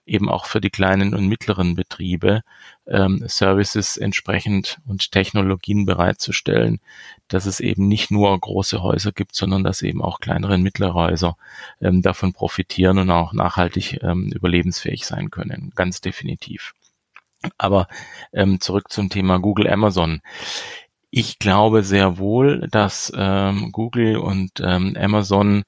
eben 0.06 0.28
auch 0.28 0.46
für 0.46 0.60
die 0.60 0.70
kleinen 0.70 1.14
und 1.14 1.26
mittleren 1.26 1.74
Betriebe 1.74 2.42
ähm, 2.86 3.24
Services 3.26 3.96
entsprechend 3.96 4.78
und 4.86 5.10
Technologien 5.10 5.84
bereitzustellen, 5.84 6.80
dass 7.28 7.46
es 7.46 7.60
eben 7.60 7.88
nicht 7.88 8.10
nur 8.10 8.38
große 8.38 8.82
Häuser 8.82 9.12
gibt, 9.12 9.34
sondern 9.34 9.64
dass 9.64 9.82
eben 9.82 10.02
auch 10.02 10.20
kleinere 10.20 10.54
und 10.54 10.62
mittlere 10.62 10.94
Häuser 10.94 11.36
ähm, 11.80 12.02
davon 12.02 12.32
profitieren 12.32 12.98
und 12.98 13.10
auch 13.10 13.32
nachhaltig 13.32 14.02
ähm, 14.02 14.30
überlebensfähig 14.32 15.04
sein 15.04 15.30
können, 15.30 15.72
ganz 15.74 16.00
definitiv. 16.00 16.74
Aber 17.58 17.88
ähm, 18.32 18.60
zurück 18.60 18.90
zum 18.90 19.08
Thema 19.08 19.38
Google 19.38 19.68
Amazon. 19.68 20.20
Ich 21.18 21.38
glaube 21.38 21.82
sehr 21.82 22.18
wohl, 22.18 22.68
dass 22.70 23.10
ähm, 23.16 23.72
Google 23.72 24.18
und 24.18 24.60
ähm, 24.62 24.94
Amazon 25.00 25.64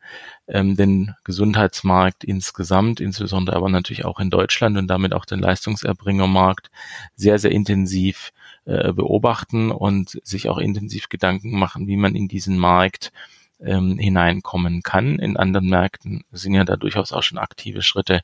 ähm, 0.46 0.76
den 0.76 1.14
Gesundheitsmarkt 1.24 2.22
insgesamt, 2.22 3.00
insbesondere 3.00 3.56
aber 3.56 3.70
natürlich 3.70 4.04
auch 4.04 4.20
in 4.20 4.28
Deutschland 4.28 4.76
und 4.76 4.88
damit 4.88 5.14
auch 5.14 5.24
den 5.24 5.38
Leistungserbringermarkt 5.38 6.70
sehr, 7.16 7.38
sehr 7.38 7.50
intensiv 7.50 8.30
äh, 8.66 8.92
beobachten 8.92 9.70
und 9.70 10.20
sich 10.22 10.50
auch 10.50 10.58
intensiv 10.58 11.08
Gedanken 11.08 11.58
machen, 11.58 11.86
wie 11.86 11.96
man 11.96 12.14
in 12.14 12.28
diesen 12.28 12.58
Markt 12.58 13.10
ähm, 13.58 13.96
hineinkommen 13.98 14.82
kann. 14.82 15.18
In 15.18 15.38
anderen 15.38 15.70
Märkten 15.70 16.24
sind 16.30 16.52
ja 16.52 16.64
da 16.64 16.76
durchaus 16.76 17.14
auch 17.14 17.22
schon 17.22 17.38
aktive 17.38 17.80
Schritte 17.80 18.20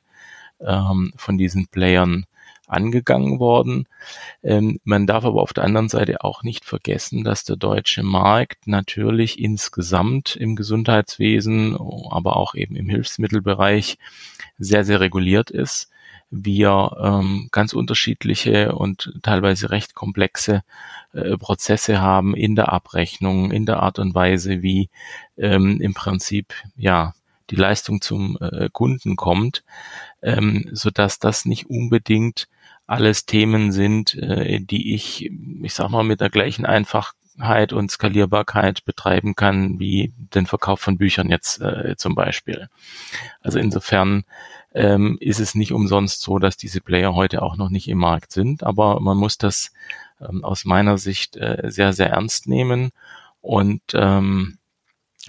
ähm, 0.59 1.11
von 1.15 1.39
diesen 1.39 1.69
Playern 1.69 2.27
angegangen 2.67 3.39
worden. 3.39 3.87
Ähm, 4.43 4.79
man 4.83 5.07
darf 5.07 5.25
aber 5.25 5.41
auf 5.41 5.53
der 5.53 5.63
anderen 5.63 5.89
Seite 5.89 6.23
auch 6.23 6.43
nicht 6.43 6.65
vergessen, 6.65 7.23
dass 7.23 7.43
der 7.43 7.55
deutsche 7.55 8.03
Markt 8.03 8.67
natürlich 8.67 9.39
insgesamt 9.39 10.35
im 10.35 10.55
Gesundheitswesen, 10.55 11.75
aber 12.09 12.37
auch 12.37 12.55
eben 12.55 12.75
im 12.75 12.89
Hilfsmittelbereich 12.89 13.97
sehr, 14.57 14.83
sehr 14.83 14.99
reguliert 14.99 15.51
ist. 15.51 15.89
Wir 16.31 16.97
ähm, 16.99 17.49
ganz 17.51 17.73
unterschiedliche 17.73 18.75
und 18.75 19.13
teilweise 19.21 19.69
recht 19.69 19.93
komplexe 19.93 20.63
äh, 21.13 21.37
Prozesse 21.37 22.01
haben 22.01 22.35
in 22.35 22.55
der 22.55 22.73
Abrechnung, 22.73 23.51
in 23.51 23.65
der 23.65 23.81
Art 23.81 23.99
und 23.99 24.15
Weise, 24.15 24.61
wie 24.61 24.89
ähm, 25.37 25.79
im 25.79 25.93
Prinzip 25.93 26.53
ja 26.75 27.13
die 27.49 27.55
Leistung 27.55 28.01
zum 28.01 28.37
äh, 28.41 28.69
Kunden 28.71 29.15
kommt, 29.15 29.63
ähm, 30.21 30.67
so 30.71 30.89
dass 30.89 31.19
das 31.19 31.45
nicht 31.45 31.69
unbedingt 31.69 32.47
alles 32.87 33.25
Themen 33.25 33.71
sind, 33.71 34.15
äh, 34.15 34.59
die 34.59 34.93
ich, 34.93 35.31
ich 35.61 35.73
sag 35.73 35.89
mal, 35.89 36.03
mit 36.03 36.21
der 36.21 36.29
gleichen 36.29 36.65
Einfachheit 36.65 37.73
und 37.73 37.91
Skalierbarkeit 37.91 38.85
betreiben 38.85 39.35
kann, 39.35 39.79
wie 39.79 40.13
den 40.17 40.45
Verkauf 40.45 40.79
von 40.79 40.97
Büchern 40.97 41.29
jetzt 41.29 41.61
äh, 41.61 41.95
zum 41.97 42.15
Beispiel. 42.15 42.69
Also 43.41 43.59
insofern 43.59 44.23
ähm, 44.73 45.17
ist 45.19 45.39
es 45.39 45.55
nicht 45.55 45.71
umsonst 45.71 46.21
so, 46.21 46.37
dass 46.37 46.57
diese 46.57 46.81
Player 46.81 47.15
heute 47.15 47.41
auch 47.41 47.57
noch 47.57 47.69
nicht 47.69 47.87
im 47.87 47.97
Markt 47.97 48.31
sind, 48.31 48.61
aber 48.63 48.99
man 48.99 49.17
muss 49.17 49.37
das 49.37 49.71
ähm, 50.21 50.43
aus 50.43 50.65
meiner 50.65 50.97
Sicht 50.97 51.37
äh, 51.37 51.63
sehr, 51.65 51.93
sehr 51.93 52.09
ernst 52.09 52.47
nehmen 52.47 52.91
und 53.41 53.81
ähm, 53.93 54.57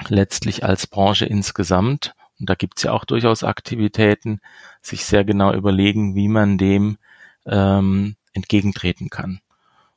letztlich 0.08 0.64
als 0.64 0.86
Branche 0.86 1.26
insgesamt, 1.26 2.14
und 2.38 2.50
da 2.50 2.54
gibt's 2.54 2.82
ja 2.82 2.92
auch 2.92 3.06
durchaus 3.06 3.44
Aktivitäten, 3.44 4.40
sich 4.82 5.04
sehr 5.04 5.24
genau 5.24 5.54
überlegen, 5.54 6.14
wie 6.14 6.28
man 6.28 6.58
dem 6.58 6.98
ähm, 7.46 8.16
entgegentreten 8.32 9.10
kann 9.10 9.40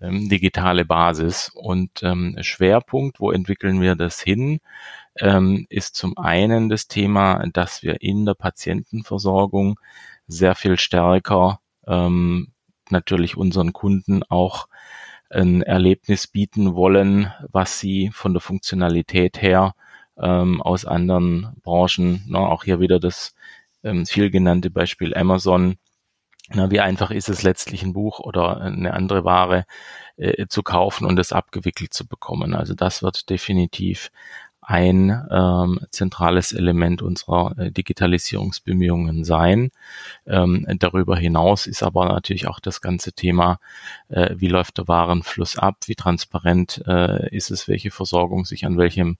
ähm, 0.00 0.28
digitale 0.28 0.84
Basis 0.84 1.50
und 1.54 2.02
ähm, 2.02 2.36
Schwerpunkt, 2.40 3.20
wo 3.20 3.30
entwickeln 3.30 3.80
wir 3.80 3.96
das 3.96 4.20
hin? 4.20 4.60
ähm, 5.18 5.66
ist 5.68 5.96
zum 5.96 6.16
einen 6.18 6.68
das 6.68 6.88
Thema, 6.88 7.44
dass 7.52 7.82
wir 7.82 8.00
in 8.02 8.24
der 8.24 8.34
Patientenversorgung 8.34 9.78
sehr 10.26 10.54
viel 10.54 10.78
stärker 10.78 11.60
ähm, 11.86 12.48
natürlich 12.90 13.36
unseren 13.36 13.72
Kunden 13.72 14.22
auch 14.24 14.68
ein 15.30 15.62
Erlebnis 15.62 16.26
bieten 16.26 16.74
wollen, 16.74 17.32
was 17.50 17.78
sie 17.78 18.10
von 18.12 18.32
der 18.32 18.40
Funktionalität 18.40 19.40
her 19.42 19.74
ähm, 20.18 20.60
aus 20.60 20.84
anderen 20.84 21.56
Branchen, 21.62 22.24
na, 22.28 22.40
auch 22.40 22.64
hier 22.64 22.80
wieder 22.80 22.98
das 22.98 23.34
ähm, 23.84 24.06
viel 24.06 24.30
genannte 24.30 24.70
Beispiel 24.70 25.14
Amazon, 25.14 25.76
na, 26.52 26.70
wie 26.70 26.80
einfach 26.80 27.10
ist 27.10 27.28
es 27.28 27.42
letztlich 27.42 27.82
ein 27.82 27.92
Buch 27.92 28.18
oder 28.18 28.60
eine 28.60 28.92
andere 28.92 29.24
Ware 29.24 29.64
äh, 30.16 30.46
zu 30.48 30.62
kaufen 30.62 31.06
und 31.06 31.18
es 31.18 31.32
abgewickelt 31.32 31.94
zu 31.94 32.06
bekommen. 32.06 32.54
Also 32.54 32.74
das 32.74 33.02
wird 33.02 33.30
definitiv 33.30 34.10
ein 34.70 35.26
ähm, 35.30 35.80
zentrales 35.90 36.52
Element 36.52 37.02
unserer 37.02 37.58
äh, 37.58 37.70
Digitalisierungsbemühungen 37.72 39.24
sein. 39.24 39.70
Ähm, 40.26 40.66
darüber 40.78 41.16
hinaus 41.16 41.66
ist 41.66 41.82
aber 41.82 42.06
natürlich 42.06 42.46
auch 42.46 42.60
das 42.60 42.80
ganze 42.80 43.12
Thema, 43.12 43.58
äh, 44.08 44.34
wie 44.36 44.48
läuft 44.48 44.78
der 44.78 44.86
Warenfluss 44.86 45.58
ab, 45.58 45.78
wie 45.86 45.96
transparent 45.96 46.82
äh, 46.86 47.34
ist 47.34 47.50
es, 47.50 47.68
welche 47.68 47.90
Versorgung 47.90 48.44
sich 48.44 48.64
an 48.64 48.76
welchem 48.76 49.18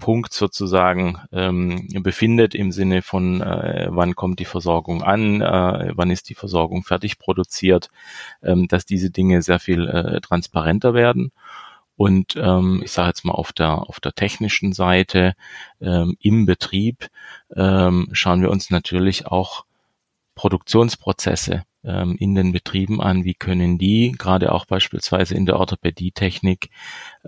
Punkt 0.00 0.32
sozusagen 0.32 1.18
ähm, 1.30 1.88
befindet 2.02 2.56
im 2.56 2.72
Sinne 2.72 3.02
von, 3.02 3.40
äh, 3.40 3.86
wann 3.90 4.16
kommt 4.16 4.40
die 4.40 4.44
Versorgung 4.44 5.02
an, 5.04 5.40
äh, 5.40 5.92
wann 5.94 6.10
ist 6.10 6.28
die 6.28 6.34
Versorgung 6.34 6.82
fertig 6.82 7.18
produziert, 7.18 7.90
ähm, 8.42 8.66
dass 8.66 8.84
diese 8.84 9.10
Dinge 9.10 9.42
sehr 9.42 9.60
viel 9.60 9.86
äh, 9.86 10.20
transparenter 10.20 10.94
werden. 10.94 11.30
Und 11.96 12.34
ähm, 12.36 12.80
ich 12.82 12.92
sage 12.92 13.08
jetzt 13.08 13.24
mal 13.24 13.34
auf 13.34 13.52
der 13.52 13.88
auf 13.88 14.00
der 14.00 14.12
technischen 14.12 14.72
Seite 14.72 15.34
ähm, 15.82 16.16
im 16.20 16.46
Betrieb 16.46 17.08
ähm, 17.54 18.08
schauen 18.12 18.40
wir 18.40 18.50
uns 18.50 18.70
natürlich 18.70 19.26
auch 19.26 19.66
Produktionsprozesse 20.40 21.64
ähm, 21.84 22.16
in 22.18 22.34
den 22.34 22.52
Betrieben 22.52 23.02
an. 23.02 23.24
Wie 23.24 23.34
können 23.34 23.76
die 23.76 24.14
gerade 24.16 24.52
auch 24.52 24.64
beispielsweise 24.64 25.34
in 25.34 25.44
der 25.44 25.58
Orthopädietechnik 25.58 26.70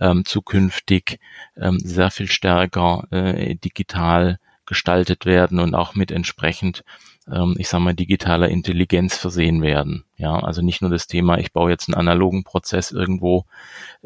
ähm, 0.01 0.25
zukünftig 0.25 1.21
ähm, 1.59 1.79
sehr 1.79 2.11
viel 2.11 2.27
stärker 2.27 3.07
äh, 3.11 3.55
digital 3.57 4.39
gestaltet 4.65 5.27
werden 5.27 5.59
und 5.59 5.75
auch 5.75 5.95
mit 5.95 6.11
entsprechend 6.11 6.85
ähm, 7.31 7.55
ich 7.59 7.69
sage 7.69 7.85
mal, 7.85 7.93
digitaler 7.95 8.49
Intelligenz 8.49 9.19
versehen 9.19 9.61
werden. 9.61 10.05
Ja, 10.17 10.39
also 10.39 10.63
nicht 10.63 10.81
nur 10.81 10.91
das 10.91 11.07
Thema, 11.07 11.37
ich 11.37 11.53
baue 11.53 11.71
jetzt 11.71 11.89
einen 11.89 11.95
analogen 11.95 12.45
Prozess 12.45 12.93
irgendwo 12.93 13.45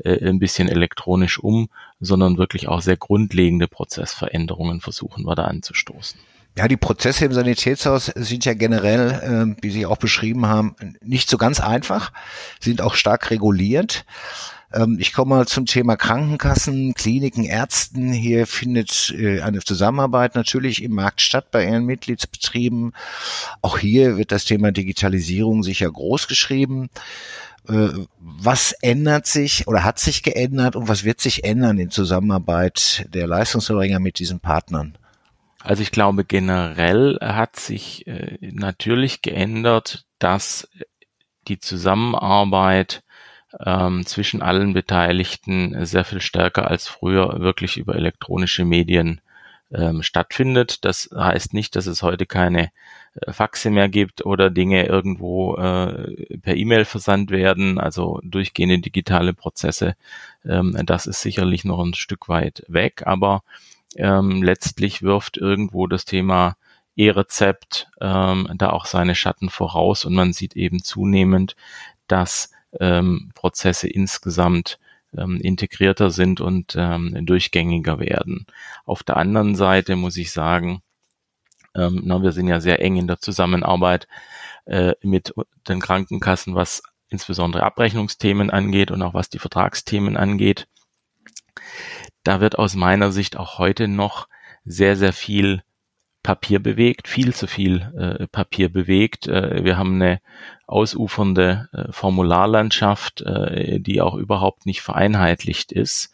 äh, 0.03 0.29
ein 0.29 0.41
bisschen 0.41 0.69
elektronisch 0.69 1.39
um, 1.39 1.69
sondern 2.01 2.39
wirklich 2.39 2.67
auch 2.67 2.81
sehr 2.81 2.97
grundlegende 2.97 3.69
Prozessveränderungen 3.69 4.81
versuchen 4.81 5.25
wir 5.25 5.37
da 5.37 5.45
anzustoßen. 5.45 6.19
Ja, 6.57 6.69
die 6.69 6.79
Prozesse 6.79 7.27
im 7.27 7.35
Sanitätshaus 7.35 8.07
sind 8.07 8.47
ja 8.47 8.55
generell, 8.55 9.57
äh, 9.57 9.63
wie 9.63 9.71
Sie 9.71 9.85
auch 9.85 9.99
beschrieben 9.99 10.47
haben, 10.47 10.75
nicht 11.03 11.29
so 11.29 11.37
ganz 11.37 11.61
einfach, 11.61 12.13
sind 12.61 12.81
auch 12.81 12.95
stark 12.95 13.31
reguliert. 13.31 14.07
Ähm, 14.73 14.97
ich 14.99 15.13
komme 15.13 15.35
mal 15.35 15.47
zum 15.47 15.67
Thema 15.67 15.97
Krankenkassen, 15.97 16.95
Kliniken, 16.95 17.45
Ärzten. 17.45 18.11
Hier 18.11 18.47
findet 18.47 19.15
äh, 19.19 19.43
eine 19.43 19.61
Zusammenarbeit 19.61 20.35
natürlich 20.35 20.83
im 20.83 20.95
Markt 20.95 21.21
statt 21.21 21.51
bei 21.51 21.67
Ihren 21.67 21.85
Mitgliedsbetrieben. 21.85 22.95
Auch 23.61 23.77
hier 23.77 24.17
wird 24.17 24.33
das 24.33 24.47
Thema 24.47 24.73
Digitalisierung 24.73 25.63
sicher 25.63 25.91
groß 25.91 26.27
geschrieben. 26.27 26.89
Äh, 27.69 27.89
was 28.19 28.73
ändert 28.81 29.27
sich 29.27 29.67
oder 29.67 29.85
hat 29.85 29.99
sich 29.99 30.23
geändert 30.23 30.75
und 30.75 30.89
was 30.89 31.05
wird 31.05 31.21
sich 31.21 31.45
ändern 31.45 31.79
in 31.79 31.91
Zusammenarbeit 31.91 33.07
der 33.13 33.27
Leistungserbringer 33.27 34.01
mit 34.01 34.19
diesen 34.19 34.41
Partnern? 34.41 34.97
Also 35.67 35.83
ich 35.83 35.91
glaube, 35.91 36.25
generell 36.25 37.19
hat 37.21 37.57
sich 37.57 38.07
äh, 38.07 38.39
natürlich 38.41 39.21
geändert, 39.21 40.05
dass 40.21 40.69
die 41.49 41.59
Zusammenarbeit 41.59 43.03
ähm, 43.59 44.07
zwischen 44.07 44.43
allen 44.43 44.75
Beteiligten 44.75 45.85
sehr 45.85 46.05
viel 46.05 46.21
stärker 46.21 46.71
als 46.71 46.87
früher 46.87 47.41
wirklich 47.41 47.79
über 47.79 47.97
elektronische 47.97 48.65
Medien 48.65 49.21
ähm, 49.73 50.05
stattfindet. 50.05 50.85
Das 50.85 51.11
heißt 51.13 51.53
nicht, 51.53 51.75
dass 51.75 51.87
es 51.87 52.01
heute 52.01 52.27
keine 52.27 52.71
äh, 53.15 53.33
Faxe 53.33 53.71
mehr 53.71 53.89
gibt 53.89 54.25
oder 54.25 54.51
Dinge 54.51 54.87
irgendwo 54.87 55.57
äh, 55.57 56.39
per 56.39 56.55
E-Mail 56.55 56.85
versandt 56.85 57.33
werden, 57.33 57.81
also 57.81 58.21
durchgehende 58.23 58.79
digitale 58.79 59.35
Prozesse. 59.35 59.97
Ähm, 60.45 60.81
das 60.87 61.09
ist 61.09 61.23
sicherlich 61.23 61.65
noch 61.65 61.81
ein 61.81 61.95
Stück 61.95 62.29
weit 62.29 62.63
weg, 62.69 63.03
aber 63.05 63.43
ähm, 63.97 64.43
letztlich 64.43 65.03
wirft 65.03 65.37
irgendwo 65.37 65.87
das 65.87 66.05
Thema 66.05 66.57
E-Rezept 66.97 67.89
ähm, 68.01 68.49
da 68.55 68.71
auch 68.71 68.87
seine 68.87 69.15
Schatten 69.15 69.51
voraus 69.51 70.05
und 70.05 70.15
man 70.15 70.33
sieht 70.33 70.57
eben 70.57 70.83
zunehmend, 70.83 71.57
dass 72.09 72.51
ähm, 72.81 73.31
Prozesse 73.35 73.89
insgesamt 73.89 74.79
ähm, 75.17 75.41
integrierter 75.41 76.11
sind 76.11 76.41
und 76.41 76.75
ähm, 76.77 77.27
durchgängiger 77.27 77.99
werden. 77.99 78.47
Auf 78.85 79.03
der 79.03 79.17
anderen 79.17 79.55
Seite 79.55 79.97
muss 79.97 80.17
ich 80.17 80.33
sagen, 80.33 80.83
ähm, 81.75 82.03
na, 82.05 82.23
wir 82.23 82.33
sind 82.33 82.49
ja 82.49 82.61
sehr 82.61 82.81
eng 82.81 82.97
in 82.97 83.07
der 83.07 83.21
Zusammenarbeit 83.21 84.09
äh, 84.65 84.95
mit 85.03 85.35
den 85.69 85.81
Krankenkassen, 85.81 86.55
was 86.55 86.83
insbesondere 87.09 87.63
Abrechnungsthemen 87.63 88.51
angeht 88.51 88.91
und 88.91 89.03
auch 89.03 89.15
was 89.15 89.29
die 89.29 89.39
Vertragsthemen 89.39 90.17
angeht. 90.17 90.67
Da 92.27 92.41
wird 92.41 92.59
aus 92.59 92.75
meiner 92.75 93.13
Sicht 93.13 93.37
auch 93.37 93.59
heute 93.59 93.87
noch 93.87 94.27
sehr, 94.65 94.97
sehr 94.97 95.13
viel 95.13 95.63
Papier 96.25 96.61
bewegt, 96.61 97.07
viel 97.07 97.33
zu 97.33 97.47
viel 97.47 97.83
äh, 97.97 98.27
Papier 98.27 98.69
bewegt. 98.69 99.29
Äh, 99.29 99.63
wir 99.63 99.79
haben 99.79 100.03
eine 100.03 100.21
ausufernde 100.67 101.69
äh, 101.73 101.93
Formularlandschaft, 101.93 103.21
äh, 103.21 103.79
die 103.79 104.01
auch 104.01 104.17
überhaupt 104.17 104.67
nicht 104.67 104.83
vereinheitlicht 104.83 105.71
ist. 105.71 106.13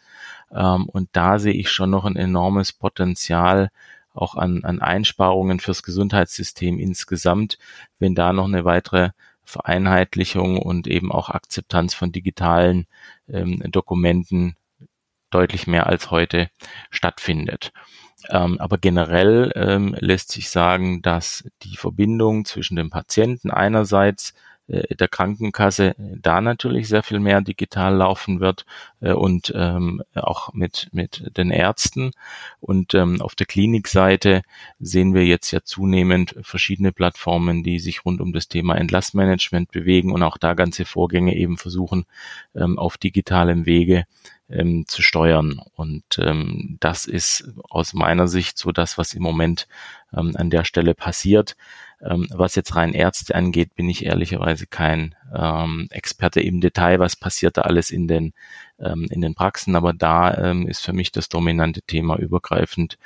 Ähm, 0.51 0.87
und 0.87 1.09
da 1.13 1.39
sehe 1.39 1.55
ich 1.55 1.71
schon 1.71 1.89
noch 1.89 2.05
ein 2.05 2.15
enormes 2.15 2.73
Potenzial 2.73 3.71
auch 4.13 4.35
an, 4.35 4.63
an 4.63 4.81
Einsparungen 4.81 5.59
fürs 5.59 5.81
Gesundheitssystem 5.81 6.77
insgesamt, 6.77 7.57
wenn 7.97 8.13
da 8.13 8.33
noch 8.33 8.45
eine 8.45 8.65
weitere 8.65 9.09
Vereinheitlichung 9.45 10.59
und 10.59 10.85
eben 10.85 11.11
auch 11.11 11.29
Akzeptanz 11.29 11.95
von 11.95 12.11
digitalen 12.11 12.85
ähm, 13.27 13.63
Dokumenten 13.71 14.57
deutlich 15.33 15.67
mehr 15.67 15.87
als 15.87 16.11
heute 16.11 16.49
stattfindet. 16.91 17.71
Ähm, 18.29 18.59
aber 18.59 18.77
generell 18.77 19.51
ähm, 19.55 19.95
lässt 19.99 20.31
sich 20.31 20.49
sagen, 20.49 21.01
dass 21.01 21.43
die 21.63 21.75
Verbindung 21.75 22.45
zwischen 22.45 22.75
dem 22.75 22.89
Patienten 22.89 23.51
einerseits 23.51 24.33
äh, 24.67 24.95
der 24.95 25.09
Krankenkasse 25.09 25.95
da 25.97 26.39
natürlich 26.39 26.87
sehr 26.87 27.03
viel 27.03 27.19
mehr 27.19 27.41
digital 27.41 27.95
laufen 27.95 28.39
wird 28.39 28.65
äh, 29.01 29.11
und 29.11 29.51
ähm, 29.55 30.01
auch 30.15 30.53
mit, 30.53 30.89
mit 30.93 31.35
den 31.37 31.51
Ärzten. 31.51 32.11
Und 32.61 32.93
ähm, 32.93 33.21
auf 33.21 33.35
der 33.35 33.45
Klinikseite 33.45 34.41
sehen 34.79 35.13
wir 35.13 35.25
jetzt 35.25 35.51
ja 35.51 35.59
zunehmend 35.63 36.35
verschiedene 36.41 36.93
Plattformen, 36.93 37.63
die 37.63 37.79
sich 37.79 38.05
rund 38.05 38.21
um 38.21 38.31
das 38.31 38.47
Thema 38.47 38.75
Entlastmanagement 38.75 39.71
bewegen 39.71 40.11
und 40.13 40.23
auch 40.23 40.37
da 40.37 40.53
ganze 40.53 40.85
Vorgänge 40.85 41.35
eben 41.35 41.57
versuchen, 41.57 42.05
ähm, 42.55 42.79
auf 42.79 42.97
digitalem 42.97 43.65
Wege 43.65 44.05
ähm, 44.53 44.85
zu 44.87 45.01
steuern. 45.01 45.61
Und 45.75 46.03
ähm, 46.19 46.77
das 46.79 47.05
ist 47.05 47.51
aus 47.69 47.93
meiner 47.93 48.27
Sicht 48.27 48.57
so 48.57 48.71
das, 48.71 48.97
was 48.97 49.13
im 49.13 49.23
Moment 49.23 49.67
ähm, 50.15 50.33
an 50.37 50.49
der 50.49 50.63
Stelle 50.63 50.93
passiert. 50.93 51.55
Ähm, 52.01 52.27
was 52.31 52.55
jetzt 52.55 52.75
rein 52.75 52.93
Ärzte 52.93 53.33
angeht, 53.33 53.75
bin 53.75 53.87
ich 53.89 54.05
ehrlicherweise 54.05 54.67
kein 54.67 55.15
ähm, 55.33 55.87
Experte 55.89 56.41
im 56.41 56.59
Detail, 56.59 56.99
was 56.99 57.15
passiert 57.15 57.55
da 57.55 57.61
alles 57.61 57.91
in 57.91 58.09
den, 58.09 58.33
ähm, 58.77 59.07
in 59.09 59.21
den 59.21 59.35
Praxen, 59.35 59.75
aber 59.75 59.93
da 59.93 60.35
ähm, 60.35 60.67
ist 60.67 60.81
für 60.83 60.91
mich 60.91 61.13
das 61.13 61.29
dominante 61.29 61.81
Thema 61.81 62.17
übergreifend 62.17 62.97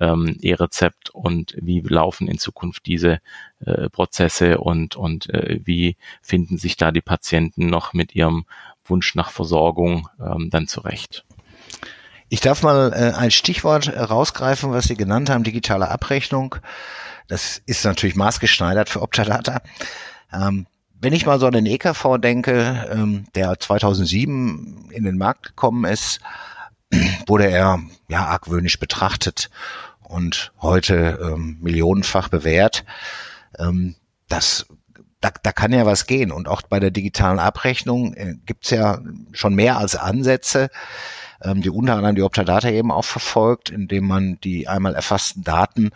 ähm, 0.00 0.36
E-Rezept 0.40 1.10
und 1.10 1.56
wie 1.60 1.80
laufen 1.80 2.28
in 2.28 2.38
Zukunft 2.38 2.86
diese 2.86 3.20
äh, 3.64 3.90
Prozesse 3.90 4.58
und, 4.58 4.94
und 4.94 5.28
äh, 5.30 5.60
wie 5.64 5.96
finden 6.22 6.56
sich 6.56 6.76
da 6.76 6.92
die 6.92 7.00
Patienten 7.00 7.66
noch 7.66 7.92
mit 7.92 8.14
ihrem 8.14 8.44
Wunsch 8.84 9.14
nach 9.14 9.30
Versorgung 9.30 10.08
ähm, 10.20 10.50
dann 10.50 10.68
zurecht. 10.68 11.24
Ich 12.28 12.40
darf 12.40 12.62
mal 12.62 12.92
äh, 12.92 13.16
ein 13.16 13.30
Stichwort 13.30 13.88
rausgreifen, 13.88 14.72
was 14.72 14.84
Sie 14.86 14.96
genannt 14.96 15.30
haben, 15.30 15.44
digitale 15.44 15.88
Abrechnung. 15.88 16.56
Das 17.28 17.62
ist 17.66 17.84
natürlich 17.84 18.16
maßgeschneidert 18.16 18.88
für 18.88 19.02
Optadata. 19.02 19.60
Ähm, 20.32 20.66
wenn 21.00 21.12
ich 21.12 21.26
mal 21.26 21.38
so 21.38 21.46
an 21.46 21.52
den 21.52 21.66
EKV 21.66 22.18
denke, 22.18 22.88
ähm, 22.90 23.26
der 23.34 23.58
2007 23.58 24.88
in 24.90 25.04
den 25.04 25.18
Markt 25.18 25.44
gekommen 25.44 25.84
ist, 25.84 26.20
wurde 27.26 27.46
er 27.46 27.80
ja 28.08 28.24
argwöhnisch 28.26 28.78
betrachtet 28.78 29.50
und 30.00 30.52
heute 30.60 31.18
ähm, 31.22 31.58
millionenfach 31.60 32.28
bewährt. 32.28 32.84
Ähm, 33.58 33.96
das 34.28 34.66
da, 35.24 35.32
da 35.42 35.52
kann 35.52 35.72
ja 35.72 35.86
was 35.86 36.06
gehen. 36.06 36.30
Und 36.30 36.48
auch 36.48 36.62
bei 36.62 36.80
der 36.80 36.90
digitalen 36.90 37.38
Abrechnung 37.38 38.14
äh, 38.14 38.34
gibt's 38.44 38.70
ja 38.70 39.00
schon 39.32 39.54
mehr 39.54 39.78
als 39.78 39.96
Ansätze, 39.96 40.68
ähm, 41.42 41.62
die 41.62 41.70
unter 41.70 41.94
anderem 41.94 42.14
die 42.14 42.22
Optadata 42.22 42.68
eben 42.68 42.92
auch 42.92 43.06
verfolgt, 43.06 43.70
indem 43.70 44.06
man 44.06 44.38
die 44.44 44.68
einmal 44.68 44.94
erfassten 44.94 45.42
Daten 45.42 45.92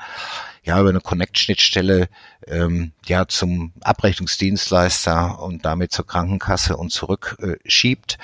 ja 0.65 0.81
über 0.81 0.89
eine 0.89 1.01
Connect-Schnittstelle 1.01 2.09
ähm, 2.47 2.93
ja 3.05 3.29
zum 3.29 3.73
Abrechnungsdienstleister 3.83 5.43
und 5.43 5.65
damit 5.65 5.93
zur 5.93 6.07
Krankenkasse 6.07 6.77
und 6.79 6.91
zurück 6.91 7.37
äh, 7.41 7.57
schiebt. 7.67 8.17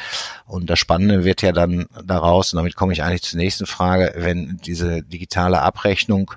Und 0.47 0.71
das 0.71 0.79
Spannende 0.79 1.25
wird 1.25 1.43
ja 1.43 1.53
dann 1.53 1.87
daraus, 2.03 2.53
und 2.53 2.57
damit 2.57 2.77
komme 2.77 2.95
ich 2.95 3.03
eigentlich 3.03 3.23
zur 3.23 3.39
nächsten 3.39 3.67
Frage, 3.67 4.15
wenn 4.17 4.59
diese 4.65 5.03
digitale 5.03 5.61
Abrechnung 5.61 6.33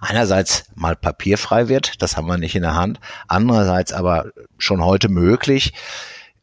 einerseits 0.00 0.64
mal 0.74 0.96
papierfrei 0.96 1.68
wird, 1.68 2.02
das 2.02 2.16
haben 2.16 2.26
wir 2.26 2.38
nicht 2.38 2.54
in 2.54 2.62
der 2.62 2.74
Hand, 2.74 3.00
andererseits 3.28 3.92
aber 3.92 4.26
schon 4.58 4.84
heute 4.84 5.08
möglich, 5.08 5.72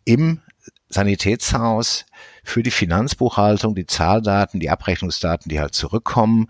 im 0.05 0.41
Sanitätshaus 0.89 2.05
für 2.43 2.63
die 2.63 2.71
Finanzbuchhaltung 2.71 3.75
die 3.75 3.85
Zahldaten, 3.85 4.59
die 4.59 4.69
Abrechnungsdaten, 4.69 5.49
die 5.49 5.59
halt 5.59 5.73
zurückkommen, 5.73 6.49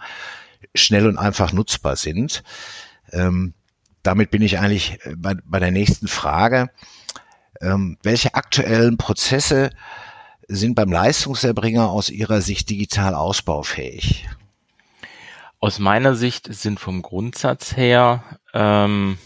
schnell 0.75 1.07
und 1.07 1.17
einfach 1.17 1.53
nutzbar 1.53 1.95
sind. 1.95 2.43
Ähm, 3.11 3.53
damit 4.03 4.31
bin 4.31 4.41
ich 4.41 4.59
eigentlich 4.59 4.99
äh, 5.05 5.15
bei, 5.15 5.35
bei 5.43 5.59
der 5.59 5.71
nächsten 5.71 6.07
Frage. 6.07 6.69
Ähm, 7.61 7.97
welche 8.03 8.35
aktuellen 8.35 8.97
Prozesse 8.97 9.71
sind 10.47 10.75
beim 10.75 10.91
Leistungserbringer 10.91 11.89
aus 11.89 12.09
Ihrer 12.09 12.41
Sicht 12.41 12.69
digital 12.69 13.15
ausbaufähig? 13.15 14.27
Aus 15.59 15.79
meiner 15.79 16.15
Sicht 16.15 16.53
sind 16.53 16.79
vom 16.79 17.01
Grundsatz 17.01 17.75
her 17.75 18.23
ähm, 18.53 19.17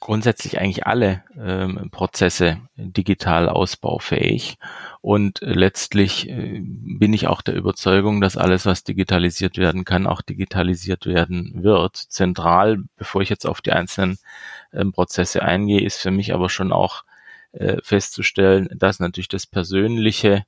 grundsätzlich 0.00 0.58
eigentlich 0.58 0.88
alle 0.88 1.22
ähm, 1.38 1.88
Prozesse 1.92 2.58
digital 2.74 3.48
ausbaufähig. 3.48 4.56
Und 5.00 5.38
letztlich 5.40 6.28
äh, 6.28 6.60
bin 6.64 7.12
ich 7.12 7.28
auch 7.28 7.42
der 7.42 7.54
Überzeugung, 7.54 8.20
dass 8.20 8.36
alles, 8.36 8.66
was 8.66 8.82
digitalisiert 8.82 9.56
werden 9.56 9.84
kann, 9.84 10.08
auch 10.08 10.20
digitalisiert 10.20 11.06
werden 11.06 11.62
wird. 11.62 11.96
Zentral, 11.96 12.78
bevor 12.96 13.22
ich 13.22 13.28
jetzt 13.28 13.46
auf 13.46 13.60
die 13.60 13.70
einzelnen 13.70 14.18
ähm, 14.72 14.90
Prozesse 14.90 15.42
eingehe, 15.42 15.80
ist 15.82 16.00
für 16.00 16.10
mich 16.10 16.34
aber 16.34 16.48
schon 16.48 16.72
auch 16.72 17.04
äh, 17.52 17.76
festzustellen, 17.84 18.68
dass 18.74 18.98
natürlich 18.98 19.28
das 19.28 19.46
persönliche 19.46 20.44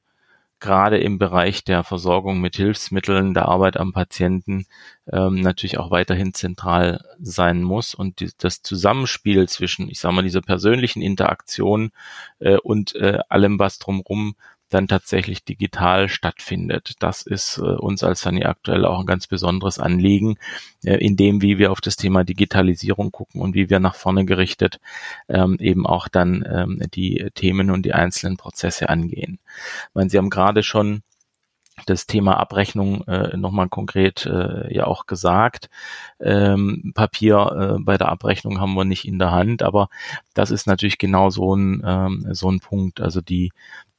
gerade 0.60 0.98
im 0.98 1.18
Bereich 1.18 1.64
der 1.64 1.84
Versorgung 1.84 2.40
mit 2.40 2.56
Hilfsmitteln, 2.56 3.34
der 3.34 3.46
Arbeit 3.48 3.76
am 3.76 3.92
Patienten 3.92 4.66
ähm, 5.12 5.40
natürlich 5.40 5.78
auch 5.78 5.90
weiterhin 5.90 6.32
zentral 6.32 7.04
sein 7.20 7.62
muss 7.62 7.94
und 7.94 8.20
die, 8.20 8.30
das 8.38 8.62
Zusammenspiel 8.62 9.48
zwischen, 9.48 9.90
ich 9.90 10.00
sage 10.00 10.14
mal, 10.14 10.22
dieser 10.22 10.40
persönlichen 10.40 11.02
Interaktion 11.02 11.90
äh, 12.38 12.56
und 12.56 12.94
äh, 12.94 13.18
allem, 13.28 13.58
was 13.58 13.78
drumherum 13.78 14.36
dann 14.74 14.88
tatsächlich 14.88 15.44
digital 15.44 16.08
stattfindet. 16.08 16.96
Das 16.98 17.22
ist 17.22 17.58
äh, 17.58 17.62
uns 17.62 18.02
als 18.02 18.20
Sunny 18.20 18.44
aktuell 18.44 18.84
auch 18.84 19.00
ein 19.00 19.06
ganz 19.06 19.26
besonderes 19.26 19.78
Anliegen, 19.78 20.36
äh, 20.84 20.96
in 20.96 21.16
dem, 21.16 21.40
wie 21.42 21.58
wir 21.58 21.72
auf 21.72 21.80
das 21.80 21.96
Thema 21.96 22.24
Digitalisierung 22.24 23.12
gucken 23.12 23.40
und 23.40 23.54
wie 23.54 23.70
wir 23.70 23.80
nach 23.80 23.94
vorne 23.94 24.24
gerichtet 24.24 24.80
ähm, 25.28 25.56
eben 25.60 25.86
auch 25.86 26.08
dann 26.08 26.44
ähm, 26.50 26.82
die 26.94 27.30
Themen 27.34 27.70
und 27.70 27.84
die 27.86 27.94
einzelnen 27.94 28.36
Prozesse 28.36 28.88
angehen. 28.88 29.38
Ich 29.88 29.94
meine, 29.94 30.10
Sie 30.10 30.18
haben 30.18 30.30
gerade 30.30 30.62
schon 30.62 31.02
das 31.86 32.06
Thema 32.06 32.38
Abrechnung 32.38 33.02
äh, 33.08 33.36
nochmal 33.36 33.68
konkret 33.68 34.26
äh, 34.26 34.72
ja 34.72 34.86
auch 34.86 35.06
gesagt. 35.06 35.68
Ähm, 36.20 36.92
Papier 36.94 37.76
äh, 37.78 37.82
bei 37.82 37.98
der 37.98 38.08
Abrechnung 38.08 38.60
haben 38.60 38.74
wir 38.74 38.84
nicht 38.84 39.06
in 39.06 39.18
der 39.18 39.32
Hand, 39.32 39.62
aber 39.62 39.88
das 40.34 40.50
ist 40.50 40.66
natürlich 40.66 40.98
genau 40.98 41.30
so 41.30 41.54
ein, 41.54 41.82
ähm, 41.84 42.26
so 42.30 42.50
ein 42.50 42.60
Punkt. 42.60 43.00
Also 43.00 43.20
die, 43.20 43.50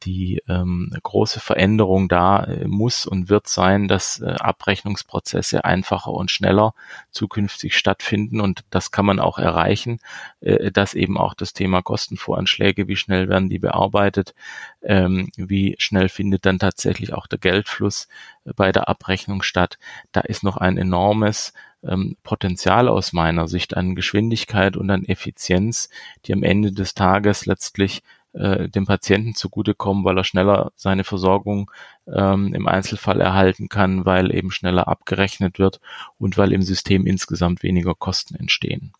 die 0.04 0.42
ähm, 0.48 0.92
große 1.02 1.40
Veränderung 1.40 2.08
da 2.08 2.44
äh, 2.44 2.68
muss 2.68 3.06
und 3.06 3.30
wird 3.30 3.48
sein, 3.48 3.88
dass 3.88 4.20
äh, 4.22 4.26
Abrechnungsprozesse 4.26 5.66
einfacher 5.66 6.12
und 6.12 6.32
schneller 6.32 6.74
zukünftig 7.12 7.78
stattfinden 7.78 8.40
und 8.42 8.64
das 8.70 8.92
kann 8.92 9.06
man 9.06 9.20
auch 9.20 9.40
erreichen, 9.40 10.00
äh, 10.42 10.72
dass 10.72 10.94
eben 10.94 11.18
auch 11.18 11.34
das 11.34 11.54
Thema 11.54 11.82
Kostenvoranschläge, 11.82 12.88
wie 12.88 12.96
schnell 12.96 13.30
werden 13.30 13.50
die 13.50 13.60
bearbeitet, 13.60 14.36
ähm, 14.84 15.30
wie 15.36 15.76
schnell 15.80 16.10
findet 16.10 16.46
dann 16.46 16.60
tatsächlich 16.60 17.14
auch 17.14 17.28
der 17.28 17.40
Geldfluss 17.40 18.08
äh, 18.46 18.54
bei 18.56 18.72
der 18.72 18.90
Abrechnung 18.90 19.42
statt. 19.42 19.78
Da 20.12 20.22
ist 20.22 20.44
noch 20.44 20.58
ein 20.58 20.78
enormes 20.78 21.54
ähm, 21.84 22.18
Potenzial 22.24 22.88
aus 22.88 23.14
meiner 23.14 23.48
Sicht 23.48 23.76
an 23.76 23.96
Geschwindigkeit 23.96 24.78
und 24.78 24.90
an 24.90 25.06
Effizienz, 25.06 25.90
die 26.26 26.34
am 26.34 26.44
Ende 26.44 26.72
des 26.72 26.94
Tages 26.94 27.46
letztlich 27.46 28.04
äh, 28.36 28.70
dem 28.70 28.86
Patienten 28.86 29.34
zugutekommen, 29.36 30.04
weil 30.04 30.18
er 30.18 30.24
schneller 30.24 30.72
seine 30.76 31.04
Versorgung 31.04 31.72
ähm, 32.14 32.54
im 32.54 32.68
Einzelfall 32.68 33.22
erhalten 33.22 33.70
kann, 33.70 34.06
weil 34.06 34.34
eben 34.34 34.52
schneller 34.52 34.88
abgerechnet 34.88 35.60
wird 35.60 35.80
und 36.18 36.38
weil 36.38 36.52
im 36.52 36.62
System 36.62 37.06
insgesamt 37.06 37.64
weniger 37.64 37.96
Kosten 37.96 38.36
entstehen. 38.36 38.94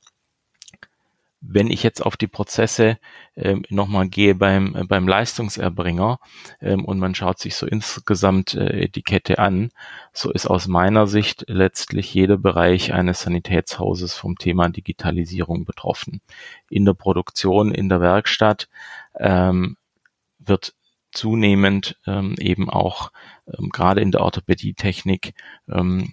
Wenn 1.48 1.70
ich 1.70 1.84
jetzt 1.84 2.06
auf 2.06 2.18
die 2.18 2.28
Prozesse 2.28 2.98
ähm, 3.36 3.64
nochmal 3.70 4.08
gehe 4.08 4.36
beim, 4.36 4.86
beim 4.88 5.08
Leistungserbringer 5.08 6.20
ähm, 6.62 6.86
und 6.86 7.00
man 7.00 7.16
schaut 7.16 7.40
sich 7.40 7.56
so 7.56 7.66
insgesamt 7.68 8.56
äh, 8.56 8.90
die 8.90 9.04
Kette 9.04 9.40
an, 9.40 9.72
so 10.14 10.32
ist 10.32 10.48
aus 10.48 10.68
meiner 10.68 11.08
Sicht 11.08 11.46
letztlich 11.48 12.14
jeder 12.14 12.38
Bereich 12.38 12.94
eines 12.94 13.22
Sanitätshauses 13.22 14.16
vom 14.16 14.38
Thema 14.38 14.70
Digitalisierung 14.70 15.66
betroffen. 15.66 16.22
In 16.70 16.86
der 16.86 16.94
Produktion, 16.94 17.74
in 17.74 17.90
der 17.90 18.02
Werkstatt 18.02 18.68
ähm, 19.20 19.78
wird 20.40 20.74
zunehmend 21.12 21.98
ähm, 22.06 22.36
eben 22.38 22.70
auch 22.70 23.12
ähm, 23.48 23.70
gerade 23.70 24.02
in 24.02 24.12
der 24.12 24.22
Orthopädietechnik 24.22 25.34
ähm, 25.70 26.12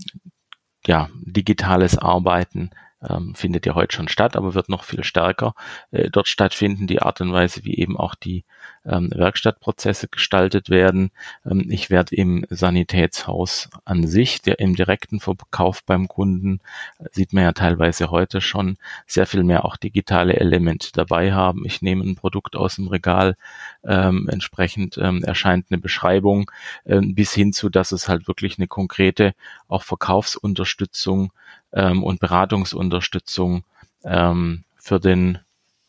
ja 0.87 1.09
digitales 1.25 1.99
Arbeiten 1.99 2.71
ähm, 3.09 3.35
findet 3.35 3.67
ja 3.67 3.75
heute 3.75 3.95
schon 3.95 4.09
statt, 4.09 4.37
aber 4.37 4.55
wird 4.55 4.69
noch 4.69 4.85
viel 4.85 5.05
stärker 5.05 5.55
äh, 5.91 6.11
dort 6.11 6.29
stattfinden, 6.29 6.87
die 6.87 7.03
Art 7.03 7.21
und 7.21 7.33
Weise, 7.33 7.65
wie 7.65 7.77
eben 7.77 7.97
auch 7.97 8.15
die 8.15 8.45
ähm, 8.85 9.11
Werkstattprozesse 9.14 10.09
gestaltet 10.09 10.71
werden. 10.71 11.11
Ähm, 11.45 11.66
ich 11.68 11.90
werde 11.90 12.14
im 12.16 12.47
Sanitätshaus 12.51 13.71
an 13.85 14.07
sich, 14.07 14.42
der 14.42 14.59
im 14.59 14.75
direkten 14.75 15.21
Verkauf 15.21 15.85
beim 15.85 16.09
Kunden, 16.09 16.61
äh, 16.99 17.07
sieht 17.12 17.33
man 17.33 17.45
ja 17.45 17.53
teilweise 17.53 18.11
heute 18.11 18.40
schon, 18.40 18.77
sehr 19.07 19.27
viel 19.27 19.45
mehr 19.45 19.64
auch 19.64 19.77
digitale 19.77 20.35
Elemente 20.35 20.88
dabei 20.92 21.33
haben. 21.33 21.64
Ich 21.64 21.83
nehme 21.83 22.05
ein 22.05 22.16
Produkt 22.16 22.57
aus 22.57 22.77
dem 22.77 22.88
Regal, 22.88 23.37
ähm, 23.85 24.29
entsprechend 24.29 24.99
ähm, 24.99 25.23
erscheint 25.23 25.66
eine 25.71 25.79
Beschreibung, 25.79 26.51
ähm, 26.87 27.14
bis 27.14 27.33
hin 27.33 27.53
zu, 27.53 27.68
dass 27.68 27.92
es 27.92 28.09
halt 28.09 28.29
wirklich 28.29 28.59
eine 28.59 28.66
konkrete 28.66 29.35
auch 29.68 29.83
Verkaufsunterstützung 29.83 31.33
ähm, 31.73 32.03
und 32.03 32.21
Beratungsunterstützung 32.21 33.64
ähm, 34.05 34.64
für 34.79 35.01
den 35.01 35.38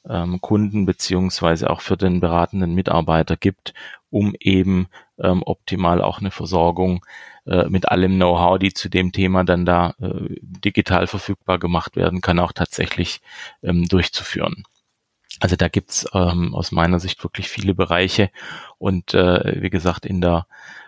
ähm, 0.10 0.42
Kunden 0.42 0.86
beziehungsweise 0.86 1.70
auch 1.70 1.82
für 1.82 1.98
den 1.98 2.20
beratenden 2.20 2.74
Mitarbeiter 2.74 3.38
gibt, 3.38 3.74
um 4.10 4.36
eben 4.40 4.88
ähm, 5.20 5.44
optimal 5.46 6.02
auch 6.02 6.20
eine 6.20 6.32
Versorgung 6.32 7.06
äh, 7.46 7.68
mit 7.70 7.90
allem 7.90 8.16
Know-how, 8.16 8.60
die 8.60 8.74
zu 8.74 8.90
dem 8.90 9.12
Thema 9.12 9.44
dann 9.44 9.66
da 9.66 9.96
äh, 10.02 10.36
digital 10.42 11.08
verfügbar 11.08 11.60
gemacht 11.60 11.96
werden 11.96 12.22
kann, 12.22 12.40
auch 12.40 12.52
tatsächlich 12.52 13.22
ähm, 13.62 13.88
durchzuführen. 13.88 14.64
Also 15.40 15.56
da 15.56 15.68
gibt's 15.68 16.06
ähm, 16.14 16.54
aus 16.54 16.72
meiner 16.72 17.00
Sicht 17.00 17.24
wirklich 17.24 17.50
viele 17.50 17.74
Bereiche 17.74 18.30
und 18.78 19.14
äh, 19.14 19.62
wie 19.62 19.70
gesagt 19.70 20.06
in 20.06 20.22
der 20.22 20.48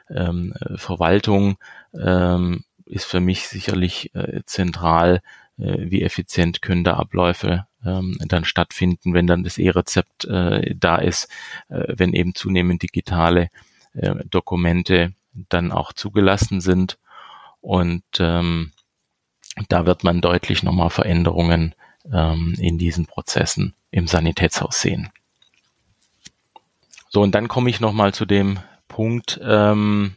ähm, 0.10 0.54
Verwaltung 0.76 1.58
ähm, 1.94 2.64
ist 2.86 3.06
für 3.06 3.20
mich 3.20 3.48
sicherlich 3.48 4.14
äh, 4.14 4.42
zentral, 4.46 5.22
äh, 5.58 5.90
wie 5.90 6.04
effizient 6.04 6.62
können 6.62 6.84
da 6.84 6.94
Abläufe 6.94 7.66
ähm, 7.86 8.18
dann 8.28 8.46
stattfinden, 8.46 9.14
wenn 9.14 9.28
dann 9.28 9.44
das 9.44 9.58
E-Rezept 9.58 10.26
äh, 10.26 10.76
da 10.76 10.98
ist, 10.98 11.30
äh, 11.70 11.94
wenn 11.96 12.14
eben 12.14 12.36
zunehmend 12.36 12.84
digitale 12.84 13.50
äh, 13.94 14.16
Dokumente 14.30 15.14
dann 15.50 15.72
auch 15.72 15.94
zugelassen 15.94 16.62
sind. 16.62 16.98
Und 17.62 18.04
ähm, 18.20 18.72
da 19.70 19.86
wird 19.86 20.04
man 20.04 20.22
deutlich 20.22 20.64
nochmal 20.64 20.90
Veränderungen 20.90 21.76
ähm, 22.12 22.56
in 22.58 22.78
diesen 22.78 23.06
Prozessen 23.06 23.74
im 23.92 24.08
Sanitätshaus 24.08 24.82
sehen. 24.82 25.10
So, 27.10 27.22
und 27.22 27.34
dann 27.34 27.48
komme 27.48 27.70
ich 27.70 27.80
nochmal 27.80 28.14
zu 28.14 28.26
dem 28.26 28.60
Punkt, 28.88 29.40
ähm, 29.42 30.16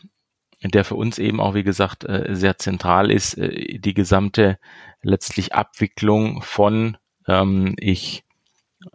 der 0.63 0.85
für 0.85 0.97
uns 0.97 1.19
eben 1.19 1.41
auch, 1.41 1.55
wie 1.55 1.63
gesagt, 1.63 2.05
äh, 2.05 2.27
sehr 2.31 2.59
zentral 2.59 3.11
ist, 3.11 3.39
äh, 3.39 3.79
die 3.79 3.95
gesamte 3.95 4.59
letztlich 5.03 5.55
Abwicklung 5.55 6.43
von, 6.43 6.97
ähm, 7.29 7.75
ich 7.79 8.25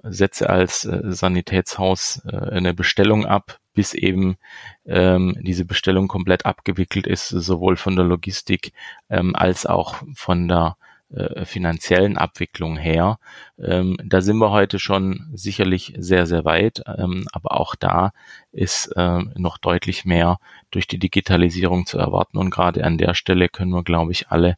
setze 0.04 0.50
als 0.50 0.86
äh, 0.86 1.02
Sanitätshaus 1.04 2.22
eine 2.26 2.74
Bestellung 2.74 3.26
ab, 3.26 3.60
bis 3.74 3.93
eben 3.93 4.38
ähm, 4.86 5.38
diese 5.41 5.65
Bestellung 5.65 6.08
komplett 6.08 6.46
abgewickelt 6.46 7.08
ist, 7.08 7.30
sowohl 7.30 7.76
von 7.76 7.96
der 7.96 8.06
Logistik 8.06 8.74
ähm, 9.10 9.36
als 9.36 9.65
auch 9.65 9.96
von 10.13 10.48
der 10.48 10.78
äh, 11.13 11.46
finanziellen 11.46 12.17
Abwicklung 12.17 12.76
her. 12.78 13.19
Ähm, 13.60 13.98
da 14.04 14.22
sind 14.22 14.38
wir 14.38 14.50
heute 14.50 14.80
schon 14.80 15.30
sicherlich 15.34 15.93
sehr, 15.98 16.26
sehr 16.26 16.43
weit, 16.43 16.82
ähm, 16.88 17.28
aber 17.32 17.60
auch 17.60 17.76
da 17.76 18.13
ist 18.52 18.88
äh, 18.96 19.19
noch 19.36 19.58
deutlich 19.60 20.06
mehr 20.06 20.39
durch 20.72 20.88
die 20.88 20.98
Digitalisierung 20.98 21.86
zu 21.86 22.00
erwarten 22.00 22.38
und 22.38 22.50
gerade 22.50 22.84
an 22.84 22.98
der 22.98 23.13
Stelle 23.13 23.48
können 23.50 23.72
wir, 23.72 23.84
glaube 23.84 24.12
ich, 24.12 24.30
alle 24.30 24.58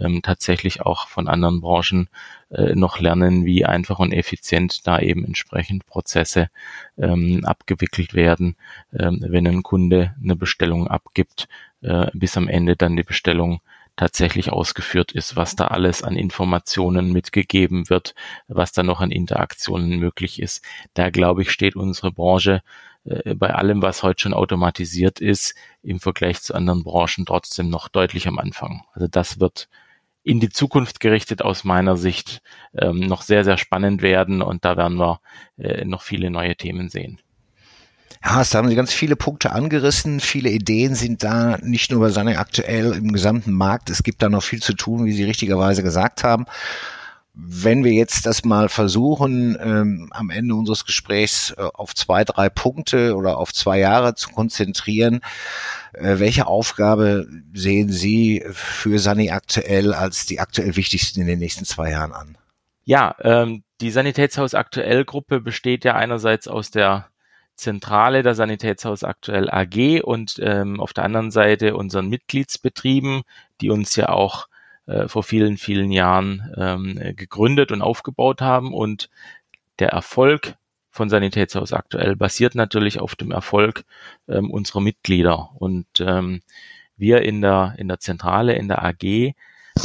ähm, 0.00 0.22
tatsächlich 0.22 0.82
auch 0.82 1.08
von 1.08 1.28
anderen 1.28 1.60
Branchen 1.60 2.08
äh, 2.50 2.74
noch 2.74 3.00
lernen, 3.00 3.44
wie 3.44 3.64
einfach 3.64 3.98
und 3.98 4.12
effizient 4.12 4.86
da 4.86 4.98
eben 4.98 5.24
entsprechend 5.24 5.86
Prozesse 5.86 6.50
ähm, 6.98 7.44
abgewickelt 7.44 8.14
werden, 8.14 8.56
ähm, 8.98 9.24
wenn 9.26 9.46
ein 9.46 9.62
Kunde 9.62 10.14
eine 10.22 10.36
Bestellung 10.36 10.88
abgibt, 10.88 11.48
äh, 11.82 12.06
bis 12.14 12.36
am 12.36 12.48
Ende 12.48 12.76
dann 12.76 12.96
die 12.96 13.02
Bestellung 13.02 13.60
tatsächlich 13.98 14.50
ausgeführt 14.52 15.12
ist, 15.12 15.36
was 15.36 15.56
da 15.56 15.66
alles 15.66 16.02
an 16.02 16.16
Informationen 16.16 17.12
mitgegeben 17.12 17.90
wird, 17.90 18.14
was 18.46 18.72
da 18.72 18.84
noch 18.84 19.00
an 19.00 19.10
Interaktionen 19.10 19.98
möglich 19.98 20.40
ist. 20.40 20.64
Da 20.94 21.10
glaube 21.10 21.42
ich, 21.42 21.50
steht 21.50 21.74
unsere 21.74 22.12
Branche 22.12 22.62
äh, 23.04 23.34
bei 23.34 23.54
allem, 23.54 23.82
was 23.82 24.02
heute 24.02 24.22
schon 24.22 24.34
automatisiert 24.34 25.20
ist, 25.20 25.54
im 25.82 26.00
Vergleich 26.00 26.40
zu 26.40 26.54
anderen 26.54 26.84
Branchen 26.84 27.26
trotzdem 27.26 27.68
noch 27.68 27.88
deutlich 27.88 28.28
am 28.28 28.38
Anfang. 28.38 28.84
Also 28.94 29.08
das 29.08 29.40
wird 29.40 29.68
in 30.28 30.40
die 30.40 30.50
Zukunft 30.50 31.00
gerichtet 31.00 31.40
aus 31.40 31.64
meiner 31.64 31.96
Sicht 31.96 32.42
ähm, 32.76 33.00
noch 33.00 33.22
sehr, 33.22 33.44
sehr 33.44 33.56
spannend 33.56 34.02
werden 34.02 34.42
und 34.42 34.62
da 34.62 34.76
werden 34.76 34.98
wir 34.98 35.20
äh, 35.56 35.86
noch 35.86 36.02
viele 36.02 36.30
neue 36.30 36.54
Themen 36.54 36.90
sehen. 36.90 37.18
Ja, 38.22 38.42
es 38.42 38.54
haben 38.54 38.68
Sie 38.68 38.74
ganz 38.74 38.92
viele 38.92 39.16
Punkte 39.16 39.52
angerissen. 39.52 40.20
Viele 40.20 40.50
Ideen 40.50 40.94
sind 40.94 41.22
da, 41.22 41.56
nicht 41.62 41.90
nur 41.90 42.00
bei 42.00 42.10
Sunny 42.10 42.34
aktuell 42.34 42.92
im 42.92 43.12
gesamten 43.12 43.52
Markt. 43.52 43.88
Es 43.88 44.02
gibt 44.02 44.20
da 44.20 44.28
noch 44.28 44.42
viel 44.42 44.60
zu 44.60 44.74
tun, 44.74 45.06
wie 45.06 45.12
Sie 45.12 45.24
richtigerweise 45.24 45.82
gesagt 45.82 46.24
haben. 46.24 46.44
Wenn 47.40 47.84
wir 47.84 47.92
jetzt 47.92 48.26
das 48.26 48.44
mal 48.44 48.68
versuchen, 48.68 49.56
ähm, 49.60 50.08
am 50.10 50.28
Ende 50.30 50.56
unseres 50.56 50.84
Gesprächs 50.84 51.54
äh, 51.56 51.68
auf 51.72 51.94
zwei, 51.94 52.24
drei 52.24 52.48
Punkte 52.48 53.14
oder 53.14 53.38
auf 53.38 53.52
zwei 53.52 53.78
Jahre 53.78 54.16
zu 54.16 54.30
konzentrieren, 54.30 55.20
äh, 55.92 56.18
welche 56.18 56.48
Aufgabe 56.48 57.28
sehen 57.54 57.90
Sie 57.90 58.44
für 58.50 58.98
Sani 58.98 59.30
aktuell 59.30 59.94
als 59.94 60.26
die 60.26 60.40
aktuell 60.40 60.74
wichtigsten 60.74 61.20
in 61.20 61.28
den 61.28 61.38
nächsten 61.38 61.64
zwei 61.64 61.92
Jahren 61.92 62.12
an? 62.12 62.36
Ja, 62.82 63.14
ähm, 63.20 63.62
die 63.80 63.92
Sanitätshaus 63.92 64.54
aktuell 64.54 65.04
Gruppe 65.04 65.40
besteht 65.40 65.84
ja 65.84 65.94
einerseits 65.94 66.48
aus 66.48 66.72
der 66.72 67.06
Zentrale 67.54 68.24
der 68.24 68.34
Sanitätshaus 68.34 69.04
aktuell 69.04 69.48
AG 69.48 70.02
und 70.02 70.40
ähm, 70.42 70.80
auf 70.80 70.92
der 70.92 71.04
anderen 71.04 71.30
Seite 71.30 71.76
unseren 71.76 72.08
Mitgliedsbetrieben, 72.08 73.22
die 73.60 73.70
uns 73.70 73.94
ja 73.94 74.08
auch 74.08 74.48
äh, 74.88 75.06
vor 75.06 75.22
vielen, 75.22 75.58
vielen 75.58 75.92
Jahren 75.92 76.50
ähm, 76.56 76.98
gegründet 77.14 77.72
und 77.72 77.82
aufgebaut 77.82 78.40
haben. 78.40 78.72
Und 78.72 79.10
der 79.78 79.90
Erfolg 79.90 80.56
von 80.90 81.08
Sanitätshaus 81.08 81.72
aktuell 81.72 82.16
basiert 82.16 82.54
natürlich 82.54 82.98
auf 82.98 83.14
dem 83.14 83.30
Erfolg 83.30 83.84
ähm, 84.28 84.50
unserer 84.50 84.80
Mitglieder. 84.80 85.50
Und 85.54 85.86
ähm, 86.00 86.40
wir 86.96 87.22
in 87.22 87.42
der, 87.42 87.74
in 87.78 87.86
der 87.86 88.00
Zentrale, 88.00 88.54
in 88.54 88.68
der 88.68 88.82
AG, 88.82 89.34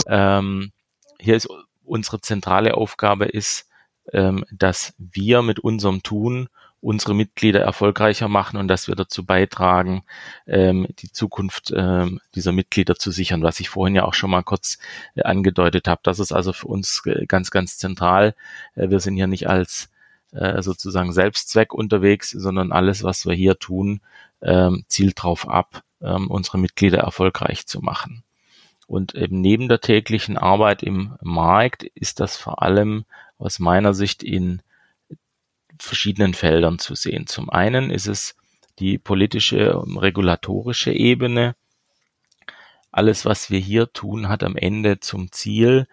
ähm, 0.07 0.71
hier 1.19 1.35
ist 1.35 1.49
unsere 1.83 2.21
zentrale 2.21 2.75
Aufgabe 2.75 3.25
ist, 3.25 3.69
ähm, 4.11 4.45
dass 4.51 4.93
wir 4.97 5.41
mit 5.41 5.59
unserem 5.59 6.01
Tun 6.01 6.49
unsere 6.83 7.15
Mitglieder 7.15 7.61
erfolgreicher 7.61 8.27
machen 8.27 8.57
und 8.57 8.67
dass 8.67 8.87
wir 8.87 8.95
dazu 8.95 9.25
beitragen, 9.25 10.03
ähm, 10.45 10.87
die 10.99 11.11
Zukunft 11.11 11.73
ähm, 11.75 12.19
dieser 12.35 12.51
Mitglieder 12.51 12.95
zu 12.95 13.09
sichern, 13.09 13.41
was 13.41 13.61
ich 13.61 13.69
vorhin 13.69 13.95
ja 13.95 14.03
auch 14.03 14.13
schon 14.13 14.29
mal 14.29 14.43
kurz 14.43 14.77
äh, 15.15 15.23
angedeutet 15.23 15.87
habe. 15.87 16.01
Das 16.03 16.19
ist 16.19 16.33
also 16.33 16.51
für 16.51 16.67
uns 16.67 17.01
äh, 17.05 17.25
ganz, 17.25 17.51
ganz 17.51 17.77
zentral. 17.77 18.35
Äh, 18.75 18.89
wir 18.89 18.99
sind 18.99 19.15
hier 19.15 19.27
nicht 19.27 19.47
als 19.47 19.89
äh, 20.33 20.61
sozusagen 20.61 21.13
Selbstzweck 21.13 21.73
unterwegs, 21.73 22.31
sondern 22.31 22.73
alles, 22.73 23.03
was 23.03 23.25
wir 23.25 23.33
hier 23.33 23.57
tun, 23.57 24.01
ähm, 24.41 24.83
zielt 24.87 25.19
darauf 25.19 25.47
ab, 25.47 25.83
ähm, 26.01 26.29
unsere 26.29 26.57
Mitglieder 26.57 26.99
erfolgreich 26.99 27.65
zu 27.65 27.79
machen. 27.79 28.23
Und 28.87 29.15
eben 29.15 29.39
neben 29.39 29.69
der 29.69 29.79
täglichen 29.79 30.37
Arbeit 30.37 30.83
im 30.83 31.15
Markt 31.21 31.83
ist 31.83 32.19
das 32.19 32.35
vor 32.35 32.61
allem 32.61 33.05
aus 33.37 33.59
meiner 33.59 33.93
Sicht 33.93 34.21
in 34.21 34.61
verschiedenen 35.79 36.33
Feldern 36.33 36.79
zu 36.79 36.95
sehen. 36.95 37.27
Zum 37.27 37.49
einen 37.49 37.89
ist 37.89 38.07
es 38.07 38.35
die 38.79 38.97
politische 38.97 39.77
und 39.77 39.97
regulatorische 39.97 40.91
Ebene. 40.91 41.55
Alles, 42.91 43.25
was 43.25 43.49
wir 43.49 43.59
hier 43.59 43.91
tun, 43.91 44.29
hat 44.29 44.43
am 44.43 44.55
Ende 44.55 44.99
zum 44.99 45.31
Ziel, 45.31 45.87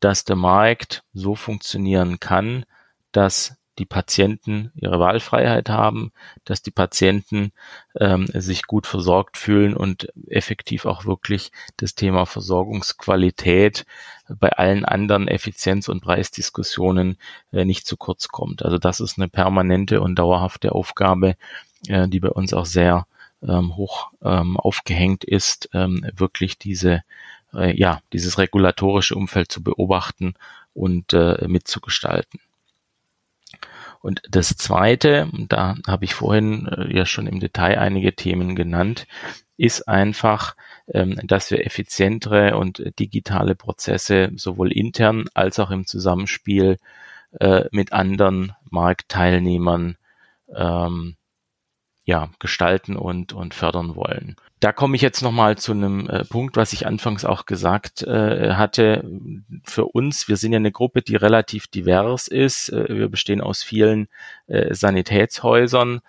dass 0.00 0.24
der 0.24 0.36
Markt 0.36 1.04
so 1.12 1.34
funktionieren 1.34 2.20
kann, 2.20 2.64
dass 3.12 3.56
die 3.78 3.86
Patienten 3.86 4.70
ihre 4.74 5.00
Wahlfreiheit 5.00 5.70
haben, 5.70 6.12
dass 6.44 6.62
die 6.62 6.70
Patienten 6.70 7.52
ähm, 7.98 8.26
sich 8.26 8.66
gut 8.66 8.86
versorgt 8.86 9.36
fühlen 9.36 9.74
und 9.74 10.08
effektiv 10.28 10.84
auch 10.84 11.06
wirklich 11.06 11.52
das 11.78 11.94
Thema 11.94 12.26
Versorgungsqualität 12.26 13.86
bei 14.28 14.50
allen 14.50 14.84
anderen 14.84 15.28
Effizienz- 15.28 15.88
und 15.88 16.02
Preisdiskussionen 16.02 17.16
äh, 17.52 17.64
nicht 17.64 17.86
zu 17.86 17.96
kurz 17.96 18.28
kommt. 18.28 18.62
Also 18.62 18.78
das 18.78 19.00
ist 19.00 19.18
eine 19.18 19.28
permanente 19.28 20.00
und 20.00 20.16
dauerhafte 20.16 20.72
Aufgabe, 20.72 21.36
äh, 21.88 22.08
die 22.08 22.20
bei 22.20 22.30
uns 22.30 22.52
auch 22.52 22.66
sehr 22.66 23.06
ähm, 23.42 23.76
hoch 23.76 24.10
ähm, 24.22 24.56
aufgehängt 24.56 25.24
ist, 25.24 25.70
ähm, 25.72 26.06
wirklich 26.14 26.58
diese 26.58 27.02
äh, 27.54 27.76
ja 27.78 28.00
dieses 28.12 28.38
regulatorische 28.38 29.14
Umfeld 29.14 29.50
zu 29.50 29.62
beobachten 29.62 30.34
und 30.74 31.12
äh, 31.12 31.46
mitzugestalten. 31.48 32.40
Und 34.02 34.22
das 34.28 34.56
Zweite, 34.56 35.30
da 35.48 35.76
habe 35.86 36.04
ich 36.04 36.14
vorhin 36.14 36.66
äh, 36.66 36.94
ja 36.94 37.06
schon 37.06 37.26
im 37.26 37.40
Detail 37.40 37.78
einige 37.78 38.14
Themen 38.14 38.56
genannt, 38.56 39.06
ist 39.56 39.88
einfach, 39.88 40.56
ähm, 40.88 41.20
dass 41.22 41.50
wir 41.52 41.64
effizientere 41.64 42.56
und 42.56 42.82
digitale 42.98 43.54
Prozesse 43.54 44.32
sowohl 44.34 44.72
intern 44.72 45.26
als 45.34 45.60
auch 45.60 45.70
im 45.70 45.86
Zusammenspiel 45.86 46.78
äh, 47.38 47.64
mit 47.70 47.92
anderen 47.92 48.52
Marktteilnehmern 48.70 49.96
ähm, 50.54 51.16
ja, 52.04 52.30
gestalten 52.40 52.96
und, 52.96 53.32
und 53.32 53.54
fördern 53.54 53.94
wollen. 53.94 54.34
Da 54.58 54.72
komme 54.72 54.96
ich 54.96 55.02
jetzt 55.02 55.22
nochmal 55.22 55.56
zu 55.56 55.72
einem 55.72 56.08
äh, 56.08 56.24
Punkt, 56.24 56.56
was 56.56 56.72
ich 56.72 56.86
anfangs 56.86 57.24
auch 57.24 57.46
gesagt 57.46 58.02
äh, 58.02 58.54
hatte. 58.54 59.04
Für 59.64 59.86
uns, 59.86 60.28
wir 60.28 60.36
sind 60.36 60.52
ja 60.52 60.56
eine 60.56 60.72
Gruppe, 60.72 61.02
die 61.02 61.16
relativ 61.16 61.68
divers 61.68 62.26
ist. 62.26 62.70
Äh, 62.70 62.86
wir 62.88 63.08
bestehen 63.08 63.40
aus 63.40 63.62
vielen 63.62 64.08
äh, 64.46 64.74
Sanitätshäusern 64.74 66.00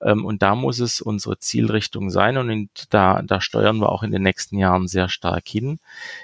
ähm, 0.00 0.24
und 0.24 0.42
da 0.42 0.54
muss 0.54 0.78
es 0.78 1.00
unsere 1.02 1.38
Zielrichtung 1.38 2.10
sein 2.10 2.38
und 2.38 2.70
da, 2.90 3.22
da 3.22 3.40
steuern 3.40 3.78
wir 3.78 3.90
auch 3.90 4.02
in 4.02 4.10
den 4.10 4.22
nächsten 4.22 4.56
Jahren 4.58 4.88
sehr 4.88 5.08
stark 5.08 5.46
hin. 5.48 5.78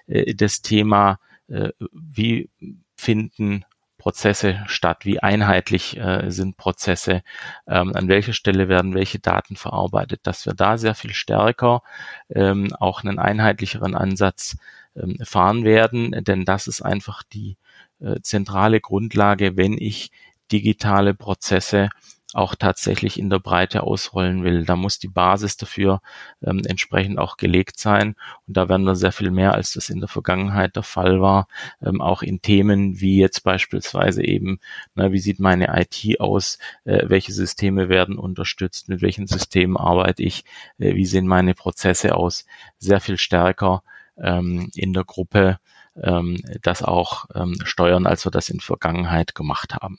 Äh, 0.06 0.34
das 0.34 0.62
Thema, 0.62 1.18
äh, 1.48 1.70
wie 1.92 2.48
finden 2.96 3.64
Prozesse 3.98 4.62
statt? 4.66 5.04
Wie 5.04 5.20
einheitlich 5.20 5.98
äh, 5.98 6.30
sind 6.30 6.56
Prozesse? 6.56 7.22
Ähm, 7.66 7.94
an 7.94 8.08
welcher 8.08 8.32
Stelle 8.32 8.68
werden 8.68 8.94
welche 8.94 9.18
Daten 9.18 9.56
verarbeitet? 9.56 10.20
Dass 10.22 10.46
wir 10.46 10.54
da 10.54 10.78
sehr 10.78 10.94
viel 10.94 11.12
stärker 11.12 11.82
ähm, 12.30 12.72
auch 12.78 13.02
einen 13.02 13.18
einheitlicheren 13.18 13.94
Ansatz 13.94 14.56
ähm, 14.96 15.18
fahren 15.22 15.64
werden, 15.64 16.12
denn 16.24 16.44
das 16.44 16.66
ist 16.68 16.80
einfach 16.82 17.22
die 17.22 17.56
äh, 18.00 18.20
zentrale 18.22 18.80
Grundlage, 18.80 19.56
wenn 19.56 19.74
ich 19.76 20.10
digitale 20.50 21.14
Prozesse 21.14 21.90
auch 22.34 22.54
tatsächlich 22.54 23.18
in 23.18 23.30
der 23.30 23.38
Breite 23.38 23.82
ausrollen 23.82 24.44
will. 24.44 24.64
Da 24.64 24.76
muss 24.76 24.98
die 24.98 25.08
Basis 25.08 25.56
dafür 25.56 26.02
ähm, 26.42 26.62
entsprechend 26.66 27.18
auch 27.18 27.38
gelegt 27.38 27.80
sein. 27.80 28.16
Und 28.46 28.56
da 28.56 28.68
werden 28.68 28.84
wir 28.84 28.96
sehr 28.96 29.12
viel 29.12 29.30
mehr, 29.30 29.54
als 29.54 29.72
das 29.72 29.88
in 29.88 30.00
der 30.00 30.08
Vergangenheit 30.08 30.76
der 30.76 30.82
Fall 30.82 31.22
war, 31.22 31.48
ähm, 31.82 32.02
auch 32.02 32.22
in 32.22 32.42
Themen 32.42 33.00
wie 33.00 33.18
jetzt 33.18 33.44
beispielsweise 33.44 34.22
eben, 34.22 34.60
na, 34.94 35.10
wie 35.10 35.20
sieht 35.20 35.40
meine 35.40 35.68
IT 35.80 36.20
aus, 36.20 36.58
äh, 36.84 37.08
welche 37.08 37.32
Systeme 37.32 37.88
werden 37.88 38.18
unterstützt, 38.18 38.88
mit 38.90 39.00
welchen 39.00 39.26
Systemen 39.26 39.78
arbeite 39.78 40.22
ich, 40.22 40.44
äh, 40.78 40.94
wie 40.94 41.06
sehen 41.06 41.26
meine 41.26 41.54
Prozesse 41.54 42.14
aus, 42.14 42.44
sehr 42.78 43.00
viel 43.00 43.16
stärker 43.16 43.82
ähm, 44.18 44.70
in 44.74 44.92
der 44.92 45.04
Gruppe 45.04 45.58
ähm, 46.02 46.42
das 46.62 46.82
auch 46.82 47.26
ähm, 47.34 47.56
steuern, 47.64 48.06
als 48.06 48.26
wir 48.26 48.30
das 48.30 48.50
in 48.50 48.60
Vergangenheit 48.60 49.34
gemacht 49.34 49.74
haben. 49.74 49.98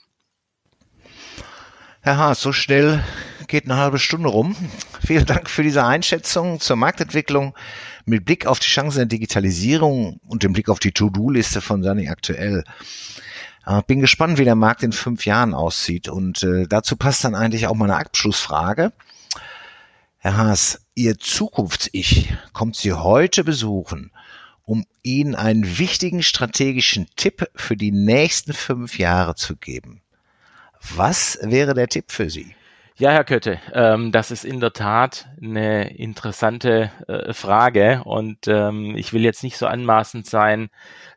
Herr 2.02 2.16
Haas, 2.16 2.40
so 2.40 2.50
schnell 2.50 3.04
geht 3.46 3.66
eine 3.66 3.76
halbe 3.76 3.98
Stunde 3.98 4.30
rum. 4.30 4.56
Vielen 5.04 5.26
Dank 5.26 5.50
für 5.50 5.62
diese 5.62 5.84
Einschätzung 5.84 6.58
zur 6.58 6.76
Marktentwicklung 6.76 7.54
mit 8.06 8.24
Blick 8.24 8.46
auf 8.46 8.58
die 8.58 8.68
Chancen 8.68 9.00
der 9.00 9.06
Digitalisierung 9.06 10.18
und 10.26 10.42
dem 10.42 10.54
Blick 10.54 10.70
auf 10.70 10.78
die 10.78 10.92
To-Do-Liste 10.92 11.60
von 11.60 11.82
Sani 11.82 12.08
aktuell. 12.08 12.64
Äh, 13.66 13.82
bin 13.86 14.00
gespannt, 14.00 14.38
wie 14.38 14.44
der 14.44 14.54
Markt 14.54 14.82
in 14.82 14.92
fünf 14.92 15.26
Jahren 15.26 15.52
aussieht 15.52 16.08
und 16.08 16.42
äh, 16.42 16.66
dazu 16.66 16.96
passt 16.96 17.22
dann 17.24 17.34
eigentlich 17.34 17.66
auch 17.66 17.74
meine 17.74 17.96
Abschlussfrage. 17.96 18.94
Herr 20.16 20.36
Haas, 20.38 20.80
Ihr 20.94 21.18
Zukunfts-Ich 21.18 22.32
kommt 22.54 22.76
Sie 22.76 22.94
heute 22.94 23.44
besuchen, 23.44 24.10
um 24.62 24.86
Ihnen 25.02 25.34
einen 25.34 25.78
wichtigen 25.78 26.22
strategischen 26.22 27.08
Tipp 27.16 27.50
für 27.54 27.76
die 27.76 27.92
nächsten 27.92 28.54
fünf 28.54 28.98
Jahre 28.98 29.34
zu 29.34 29.56
geben. 29.56 30.00
Was 30.96 31.38
wäre 31.42 31.74
der 31.74 31.88
Tipp 31.88 32.06
für 32.08 32.30
Sie? 32.30 32.54
Ja, 32.96 33.12
Herr 33.12 33.24
Kötte, 33.24 33.58
ähm, 33.72 34.12
das 34.12 34.30
ist 34.30 34.44
in 34.44 34.60
der 34.60 34.74
Tat 34.74 35.26
eine 35.40 35.96
interessante 35.96 36.90
äh, 37.08 37.32
Frage 37.32 38.02
und 38.04 38.46
ähm, 38.46 38.94
ich 38.94 39.14
will 39.14 39.22
jetzt 39.22 39.42
nicht 39.42 39.56
so 39.56 39.66
anmaßend 39.66 40.26
sein 40.26 40.68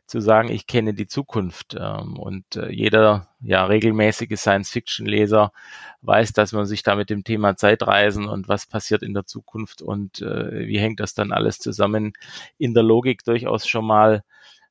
zu 0.06 0.20
sagen, 0.20 0.48
ich 0.50 0.66
kenne 0.66 0.94
die 0.94 1.06
Zukunft 1.06 1.76
ähm, 1.78 2.16
und 2.18 2.56
äh, 2.56 2.70
jeder 2.70 3.28
ja 3.40 3.66
regelmäßige 3.66 4.34
Science-Fiction-Leser 4.34 5.52
weiß, 6.00 6.32
dass 6.32 6.52
man 6.52 6.64
sich 6.64 6.82
da 6.82 6.96
mit 6.96 7.10
dem 7.10 7.22
Thema 7.22 7.54
Zeitreisen 7.56 8.28
und 8.30 8.48
was 8.48 8.64
passiert 8.64 9.02
in 9.02 9.12
der 9.12 9.26
Zukunft 9.26 9.82
und 9.82 10.22
äh, 10.22 10.66
wie 10.66 10.78
hängt 10.78 11.00
das 11.00 11.12
dann 11.12 11.32
alles 11.32 11.58
zusammen 11.58 12.14
in 12.56 12.72
der 12.72 12.82
Logik 12.82 13.24
durchaus 13.24 13.66
schon 13.68 13.86
mal 13.86 14.22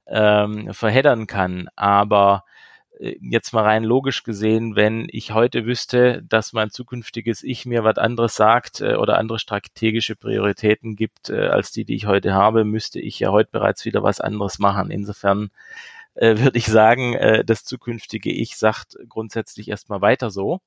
ähm, 0.07 0.73
verheddern 0.73 1.27
kann. 1.27 1.67
Aber 1.75 2.43
jetzt 2.99 3.53
mal 3.53 3.63
rein 3.63 3.83
logisch 3.83 4.23
gesehen, 4.23 4.75
wenn 4.75 5.07
ich 5.11 5.33
heute 5.33 5.65
wüsste, 5.65 6.23
dass 6.23 6.53
mein 6.53 6.69
zukünftiges 6.69 7.43
Ich 7.43 7.65
mir 7.65 7.83
was 7.83 7.97
anderes 7.97 8.35
sagt 8.35 8.81
äh, 8.81 8.95
oder 8.95 9.17
andere 9.17 9.39
strategische 9.39 10.15
Prioritäten 10.15 10.95
gibt 10.95 11.29
äh, 11.29 11.47
als 11.47 11.71
die, 11.71 11.85
die 11.85 11.95
ich 11.95 12.05
heute 12.05 12.33
habe, 12.33 12.63
müsste 12.65 12.99
ich 12.99 13.19
ja 13.19 13.31
heute 13.31 13.49
bereits 13.51 13.85
wieder 13.85 14.03
was 14.03 14.21
anderes 14.21 14.59
machen. 14.59 14.91
Insofern 14.91 15.49
äh, 16.15 16.37
würde 16.37 16.57
ich 16.57 16.65
sagen, 16.67 17.13
äh, 17.15 17.43
das 17.43 17.63
zukünftige 17.65 18.31
Ich 18.31 18.57
sagt 18.57 18.97
grundsätzlich 19.09 19.69
erstmal 19.69 20.01
weiter 20.01 20.29
so. 20.29 20.61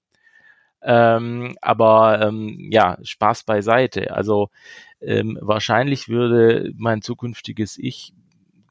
Ähm, 0.82 1.56
aber 1.62 2.20
ähm, 2.22 2.68
ja, 2.70 2.98
Spaß 3.02 3.44
beiseite. 3.44 4.14
Also 4.14 4.50
ähm, 5.00 5.38
wahrscheinlich 5.40 6.08
würde 6.08 6.72
mein 6.76 7.02
zukünftiges 7.02 7.78
Ich 7.78 8.12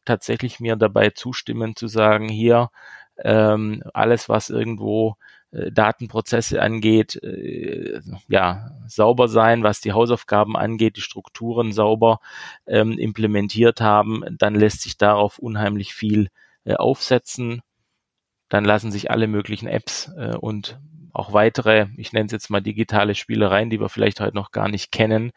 tatsächlich 0.06 0.60
mir 0.60 0.76
dabei 0.76 1.10
zustimmen 1.10 1.76
zu 1.76 1.88
sagen, 1.88 2.30
hier, 2.30 2.70
ähm, 3.18 3.84
alles, 3.94 4.30
was 4.30 4.50
irgendwo 4.50 5.16
äh, 5.52 5.72
Datenprozesse 5.72 6.62
angeht, 6.62 7.22
äh, 7.24 8.02
ja, 8.28 8.72
sauber 8.88 9.28
sein, 9.28 9.64
was 9.64 9.82
die 9.82 9.94
Hausaufgaben 9.94 10.58
angeht, 10.58 10.98
die 10.98 11.02
Strukturen 11.02 11.72
sauber 11.72 12.20
ähm, 12.68 12.98
implementiert 12.98 13.82
haben, 13.82 14.24
dann 14.38 14.56
lässt 14.56 14.82
sich 14.82 14.98
darauf 14.98 15.40
unheimlich 15.40 15.94
viel 15.94 16.30
äh, 16.66 16.76
aufsetzen. 16.76 17.62
Dann 18.50 18.66
lassen 18.66 18.92
sich 18.92 19.12
alle 19.12 19.28
möglichen 19.28 19.68
Apps 19.68 20.12
äh, 20.18 20.36
und 20.36 20.80
auch 21.14 21.32
weitere, 21.32 21.88
ich 21.96 22.12
nenne 22.12 22.26
es 22.26 22.34
jetzt 22.34 22.50
mal 22.50 22.60
digitale 22.62 23.16
Spielereien, 23.16 23.70
die 23.70 23.80
wir 23.80 23.88
vielleicht 23.88 24.20
heute 24.20 24.36
noch 24.36 24.52
gar 24.52 24.68
nicht 24.68 24.92
kennen, 24.92 25.32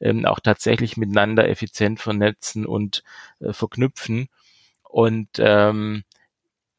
ähm, 0.00 0.26
auch 0.26 0.38
tatsächlich 0.38 0.96
miteinander 0.96 1.48
effizient 1.48 1.98
vernetzen 2.00 2.64
und 2.64 3.02
äh, 3.40 3.52
verknüpfen. 3.52 4.28
Und 4.88 5.28
ähm, 5.38 6.04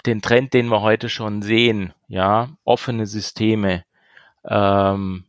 den 0.07 0.21
Trend, 0.21 0.53
den 0.53 0.67
wir 0.67 0.81
heute 0.81 1.09
schon 1.09 1.41
sehen, 1.41 1.93
ja, 2.07 2.49
offene 2.63 3.05
Systeme, 3.05 3.83
ähm, 4.43 5.25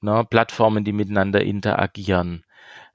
ne, 0.00 0.26
Plattformen, 0.28 0.84
die 0.84 0.92
miteinander 0.92 1.42
interagieren, 1.42 2.44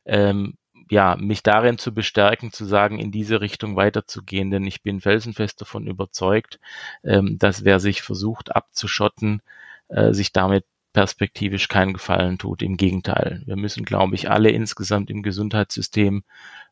ähm, 0.06 0.58
ja, 0.90 1.16
mich 1.18 1.42
darin 1.44 1.78
zu 1.78 1.94
bestärken, 1.94 2.52
zu 2.52 2.66
sagen, 2.66 3.00
in 3.00 3.12
diese 3.12 3.42
Richtung 3.42 3.76
weiterzugehen, 3.76 4.52
denn 4.52 4.66
ich 4.66 4.84
bin 4.84 5.02
felsenfest 5.02 5.60
davon 5.62 5.88
überzeugt, 5.88 6.60
ähm, 7.04 7.38
dass 7.40 7.66
wer 7.66 7.80
sich 7.80 8.02
versucht 8.04 8.56
abzuschotten, 8.56 9.42
äh, 9.88 10.14
sich 10.14 10.32
damit 10.32 10.66
perspektivisch 10.94 11.68
keinen 11.68 11.94
Gefallen 11.94 12.38
tut. 12.38 12.62
Im 12.62 12.78
Gegenteil. 12.78 13.42
Wir 13.46 13.58
müssen, 13.58 13.84
glaube 13.84 14.16
ich, 14.16 14.30
alle 14.32 14.50
insgesamt 14.50 15.10
im 15.10 15.24
Gesundheitssystem 15.24 16.24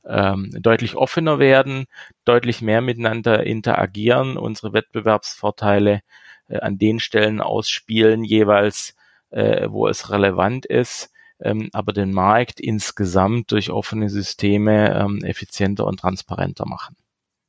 ähm, 0.08 0.52
deutlich 0.60 0.96
offener 0.96 1.40
werden, 1.40 1.86
deutlich 2.26 2.62
mehr 2.62 2.82
miteinander 2.82 3.46
interagieren, 3.46 4.38
unsere 4.38 4.74
Wettbewerbsvorteile 4.74 6.02
äh, 6.50 6.60
an 6.60 6.78
den 6.78 7.00
Stellen 7.00 7.42
ausspielen, 7.42 8.24
jeweils, 8.24 8.96
äh, 9.30 9.68
wo 9.70 9.88
es 9.88 10.10
relevant 10.10 10.66
ist 10.66 11.14
ähm, 11.44 11.70
aber 11.74 11.94
den 11.94 12.12
Markt 12.12 12.60
insgesamt 12.60 13.52
durch 13.52 13.70
offene 13.70 14.10
Systeme 14.10 14.96
ähm, 14.96 15.24
effizienter 15.24 15.86
und 15.86 16.00
transparenter 16.00 16.66
machen. 16.66 16.96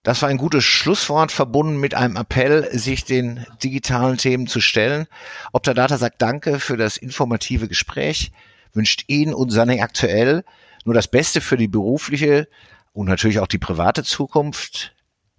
Das 0.02 0.20
war 0.20 0.28
ein 0.28 0.36
gutes 0.36 0.64
Schlusswort 0.64 1.32
verbunden 1.32 1.78
mit 1.78 1.94
einem 1.94 2.16
Appell, 2.16 2.68
sich 2.78 3.04
den 3.04 3.46
digitalen 3.62 4.18
Themen 4.18 4.46
zu 4.46 4.60
stellen. 4.60 5.06
Optadata 5.52 5.96
sagt 5.96 6.20
Danke 6.20 6.60
für 6.60 6.76
das 6.76 6.98
informative 6.98 7.68
Gespräch, 7.68 8.30
wünscht 8.74 9.04
Ihnen 9.06 9.32
und 9.32 9.50
Sanne 9.50 9.82
aktuell 9.82 10.44
nur 10.84 10.94
das 10.94 11.08
Beste 11.08 11.40
für 11.40 11.56
die 11.56 11.68
berufliche 11.68 12.48
und 12.92 13.08
natürlich 13.08 13.40
auch 13.40 13.46
die 13.46 13.58
private 13.58 14.04
Zukunft. 14.04 14.94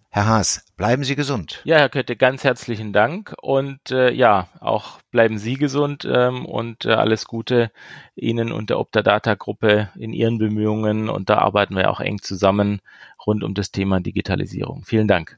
Herr 0.10 0.28
Haas, 0.28 0.66
bleiben 0.78 1.04
Sie 1.04 1.18
gesund. 1.18 1.62
Ja, 1.66 1.78
Herr 1.78 1.90
Kötte, 1.90 2.16
ganz 2.16 2.46
herzlichen 2.46 2.94
Dank 2.94 3.36
und 3.42 3.92
äh, 3.92 4.12
ja, 4.14 4.48
auch 4.62 5.02
bleiben 5.12 5.38
Sie 5.38 5.56
gesund 5.56 6.08
ähm, 6.10 6.46
und 6.46 6.86
äh, 6.86 6.94
alles 6.94 7.26
Gute 7.26 7.70
Ihnen 8.16 8.54
und 8.54 8.70
der 8.70 8.80
Optadata-Gruppe 8.80 9.90
in 9.96 10.14
Ihren 10.14 10.38
Bemühungen 10.38 11.10
und 11.10 11.30
da 11.30 11.40
arbeiten 11.40 11.76
wir 11.76 11.92
auch 11.92 12.00
eng 12.00 12.22
zusammen 12.22 12.80
rund 13.28 13.44
um 13.44 13.54
das 13.54 13.72
Thema 13.72 14.00
Digitalisierung. 14.00 14.84
Vielen 14.86 15.10
Dank. 15.10 15.38